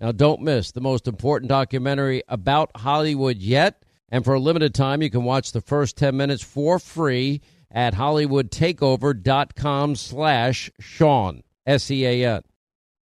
Now, 0.00 0.12
don't 0.12 0.42
miss 0.42 0.70
the 0.70 0.80
most 0.80 1.08
important 1.08 1.48
documentary 1.48 2.22
about 2.28 2.70
Hollywood 2.76 3.38
yet. 3.38 3.82
And 4.10 4.24
for 4.24 4.34
a 4.34 4.40
limited 4.40 4.74
time, 4.74 5.02
you 5.02 5.10
can 5.10 5.24
watch 5.24 5.52
the 5.52 5.60
first 5.60 5.96
10 5.96 6.16
minutes 6.16 6.42
for 6.42 6.78
free 6.78 7.42
at 7.70 7.94
hollywoodtakeover.com 7.94 9.96
slash 9.96 10.70
Sean, 10.80 11.42
S-E-A-N. 11.66 12.42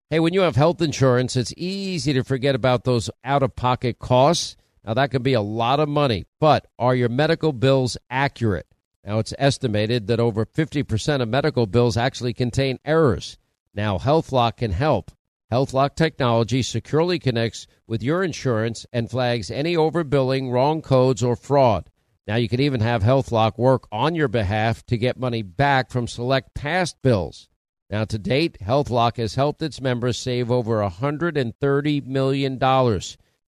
Hey, 0.08 0.20
when 0.20 0.32
you 0.32 0.42
have 0.42 0.56
health 0.56 0.80
insurance, 0.80 1.36
it's 1.36 1.52
easy 1.56 2.12
to 2.12 2.22
forget 2.22 2.54
about 2.54 2.84
those 2.84 3.10
out-of-pocket 3.24 3.98
costs. 3.98 4.56
Now, 4.84 4.94
that 4.94 5.10
can 5.10 5.22
be 5.22 5.34
a 5.34 5.40
lot 5.40 5.80
of 5.80 5.88
money, 5.88 6.24
but 6.40 6.66
are 6.78 6.94
your 6.94 7.08
medical 7.08 7.52
bills 7.52 7.96
accurate? 8.08 8.66
Now, 9.04 9.18
it's 9.18 9.34
estimated 9.38 10.06
that 10.06 10.20
over 10.20 10.46
50% 10.46 11.20
of 11.20 11.28
medical 11.28 11.66
bills 11.66 11.96
actually 11.96 12.32
contain 12.32 12.78
errors. 12.84 13.36
Now, 13.74 13.98
HealthLock 13.98 14.58
can 14.58 14.70
help. 14.70 15.10
HealthLock 15.52 15.94
technology 15.94 16.62
securely 16.62 17.18
connects 17.18 17.66
with 17.86 18.02
your 18.02 18.24
insurance 18.24 18.86
and 18.92 19.10
flags 19.10 19.50
any 19.50 19.76
overbilling, 19.76 20.50
wrong 20.50 20.82
codes, 20.82 21.22
or 21.22 21.36
fraud. 21.36 21.90
Now 22.26 22.36
you 22.36 22.48
can 22.48 22.60
even 22.60 22.80
have 22.80 23.02
HealthLock 23.02 23.58
work 23.58 23.86
on 23.92 24.14
your 24.14 24.28
behalf 24.28 24.84
to 24.86 24.96
get 24.96 25.18
money 25.18 25.42
back 25.42 25.90
from 25.90 26.08
select 26.08 26.54
past 26.54 26.96
bills. 27.02 27.48
Now 27.90 28.04
to 28.06 28.18
date, 28.18 28.58
HealthLock 28.62 29.18
has 29.18 29.34
helped 29.34 29.62
its 29.62 29.80
members 29.80 30.18
save 30.18 30.50
over 30.50 30.78
$130 30.78 32.06
million. 32.06 32.58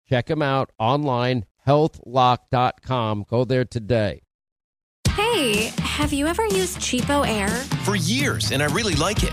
Check 0.09 0.27
them 0.27 0.43
out 0.43 0.71
online, 0.79 1.47
healthlock.com. 1.67 3.25
Go 3.29 3.45
there 3.45 3.65
today. 3.65 4.23
Hey, 5.11 5.73
have 5.79 6.13
you 6.13 6.27
ever 6.27 6.45
used 6.45 6.79
Cheapo 6.79 7.27
Air? 7.27 7.49
For 7.85 7.97
years, 7.97 8.53
and 8.53 8.63
I 8.63 8.67
really 8.67 8.95
like 8.95 9.23
it. 9.23 9.33